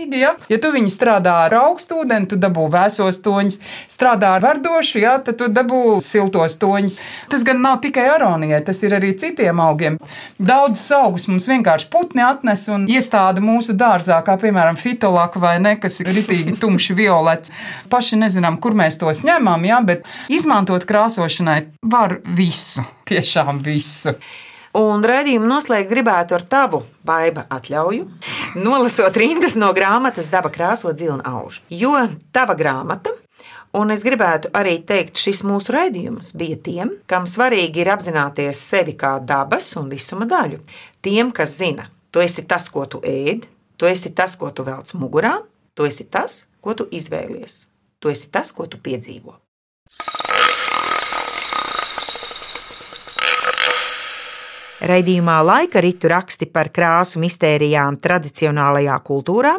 iekšīgi. 0.06 0.22
Ja, 0.22 0.36
ja 0.50 0.58
tu 0.62 0.72
viņi 0.72 0.90
strādā 0.90 1.46
ar 1.46 1.54
augstu 1.54 2.02
ūdeni, 2.02 2.28
tu 2.28 2.36
dabū 2.36 2.70
vēsos 2.72 3.22
toņus, 3.24 3.60
strādā 3.90 4.36
ar 4.36 4.42
vardošu, 4.42 5.00
jā, 5.00 5.18
tad 5.24 5.38
tu 5.38 5.48
dabū 5.48 6.00
siltos 6.02 6.58
toņus. 6.60 7.00
Tas 7.30 7.44
gan 7.44 7.62
nav 7.62 7.82
tikai 7.82 8.08
aronijai, 8.16 8.64
tas 8.66 8.82
ir 8.84 8.96
arī 8.96 9.16
citiem 9.18 9.60
augiem. 9.60 9.98
Daudzas 10.38 10.92
augus 10.92 11.28
mums 11.28 11.48
vienkārši 11.48 11.90
putni 11.90 12.24
atnes 12.24 12.68
un 12.70 12.88
iestāda 12.88 13.42
mūsu 13.42 13.76
dārzā, 13.76 14.22
kā 14.26 14.38
piemēram 14.38 14.78
fitolaka 14.78 15.40
vai 15.40 15.58
ne, 15.60 15.76
kas 15.78 16.00
ir 16.02 16.12
ritīgi 16.14 16.58
tumši 16.60 16.96
violets. 16.96 17.52
Paši 17.90 18.20
nezinām, 18.22 18.60
kur 18.60 18.76
mēs 18.78 19.00
tos 19.02 19.24
ņemam, 19.26 19.66
jā, 19.66 19.82
bet 19.86 20.06
izmantot 20.30 20.86
krāsošanai 20.88 21.62
var 21.84 22.20
visu, 22.36 22.86
tiešām 23.10 23.64
visu. 23.66 24.16
Un 24.76 25.06
raidījumu 25.08 25.48
noslēgt 25.48 25.88
gribētu 25.88 26.36
ar 26.36 26.44
tavu 26.52 26.82
baiba 27.08 27.46
atļauju, 27.54 28.10
nolasot 28.60 29.16
rindas 29.22 29.56
no 29.56 29.70
grāmatas 29.76 30.28
Daba 30.34 30.50
krāso 30.52 30.92
dzilna 30.92 31.24
auž. 31.32 31.62
Jo 31.72 31.94
tava 32.36 32.58
grāmata, 32.60 33.14
un 33.72 33.94
es 33.96 34.04
gribētu 34.04 34.52
arī 34.52 34.82
teikt, 34.84 35.16
šis 35.22 35.46
mūsu 35.48 35.72
raidījums 35.78 36.34
bija 36.36 36.60
tiem, 36.68 36.92
kam 37.08 37.24
svarīgi 37.24 37.86
ir 37.86 37.94
apzināties 37.96 38.66
sevi 38.68 38.98
kā 39.00 39.14
dabas 39.24 39.70
un 39.80 39.88
visuma 39.94 40.28
daļu. 40.28 40.60
Tiem, 41.00 41.32
kas 41.32 41.56
zina, 41.62 41.88
tu 42.12 42.20
esi 42.26 42.44
tas, 42.44 42.68
ko 42.68 42.84
tu 42.84 43.00
ēd, 43.00 43.48
tu 43.80 43.88
esi 43.88 44.12
tas, 44.12 44.36
ko 44.36 44.52
tu 44.52 44.68
velc 44.68 44.92
mugurā, 45.00 45.38
tu 45.72 45.88
esi 45.88 46.04
tas, 46.04 46.50
ko 46.60 46.76
tu 46.76 46.90
izvēlies, 46.92 47.62
tu 48.04 48.12
esi 48.12 48.28
tas, 48.28 48.52
ko 48.52 48.68
tu 48.68 48.84
piedzīvo. 48.84 49.40
Raidījumā 54.84 55.38
laika 55.46 55.80
ritu 55.80 56.10
raksti 56.12 56.50
par 56.52 56.68
krāsu 56.76 57.22
mistērijām 57.24 57.96
tradicionālajā 58.04 58.98
kultūrā 59.08 59.54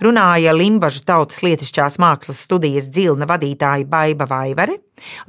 runāja 0.00 0.54
Limbaģa 0.56 1.02
tautas 1.10 1.42
lietišķās 1.44 1.98
mākslas 2.00 2.40
studijas 2.46 2.88
dzilna 2.88 3.28
vadītāja 3.28 3.84
Baiva 3.88 4.24
Vaivare, 4.30 4.78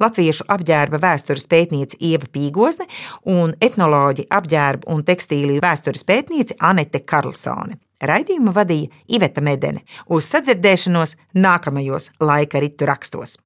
latviešu 0.00 0.48
apģērba 0.48 1.00
vēstures 1.02 1.44
pētniece 1.50 2.00
Ieva 2.00 2.30
Pīgosne 2.32 2.88
un 3.28 3.52
etnoloģi 3.60 4.30
apģērba 4.32 4.88
un 4.94 5.04
tekstīliju 5.04 5.60
vēstures 5.64 6.08
pētniece 6.08 6.56
Anete 6.64 7.04
Karlsone. 7.04 7.76
Raidījumu 8.00 8.52
vadīja 8.56 9.04
Iveta 9.12 9.44
Medene 9.44 9.84
uz 10.08 10.24
sadzirdēšanos 10.32 11.18
nākamajos 11.36 12.14
laika 12.24 12.64
ritu 12.64 12.88
rakstos. 12.88 13.36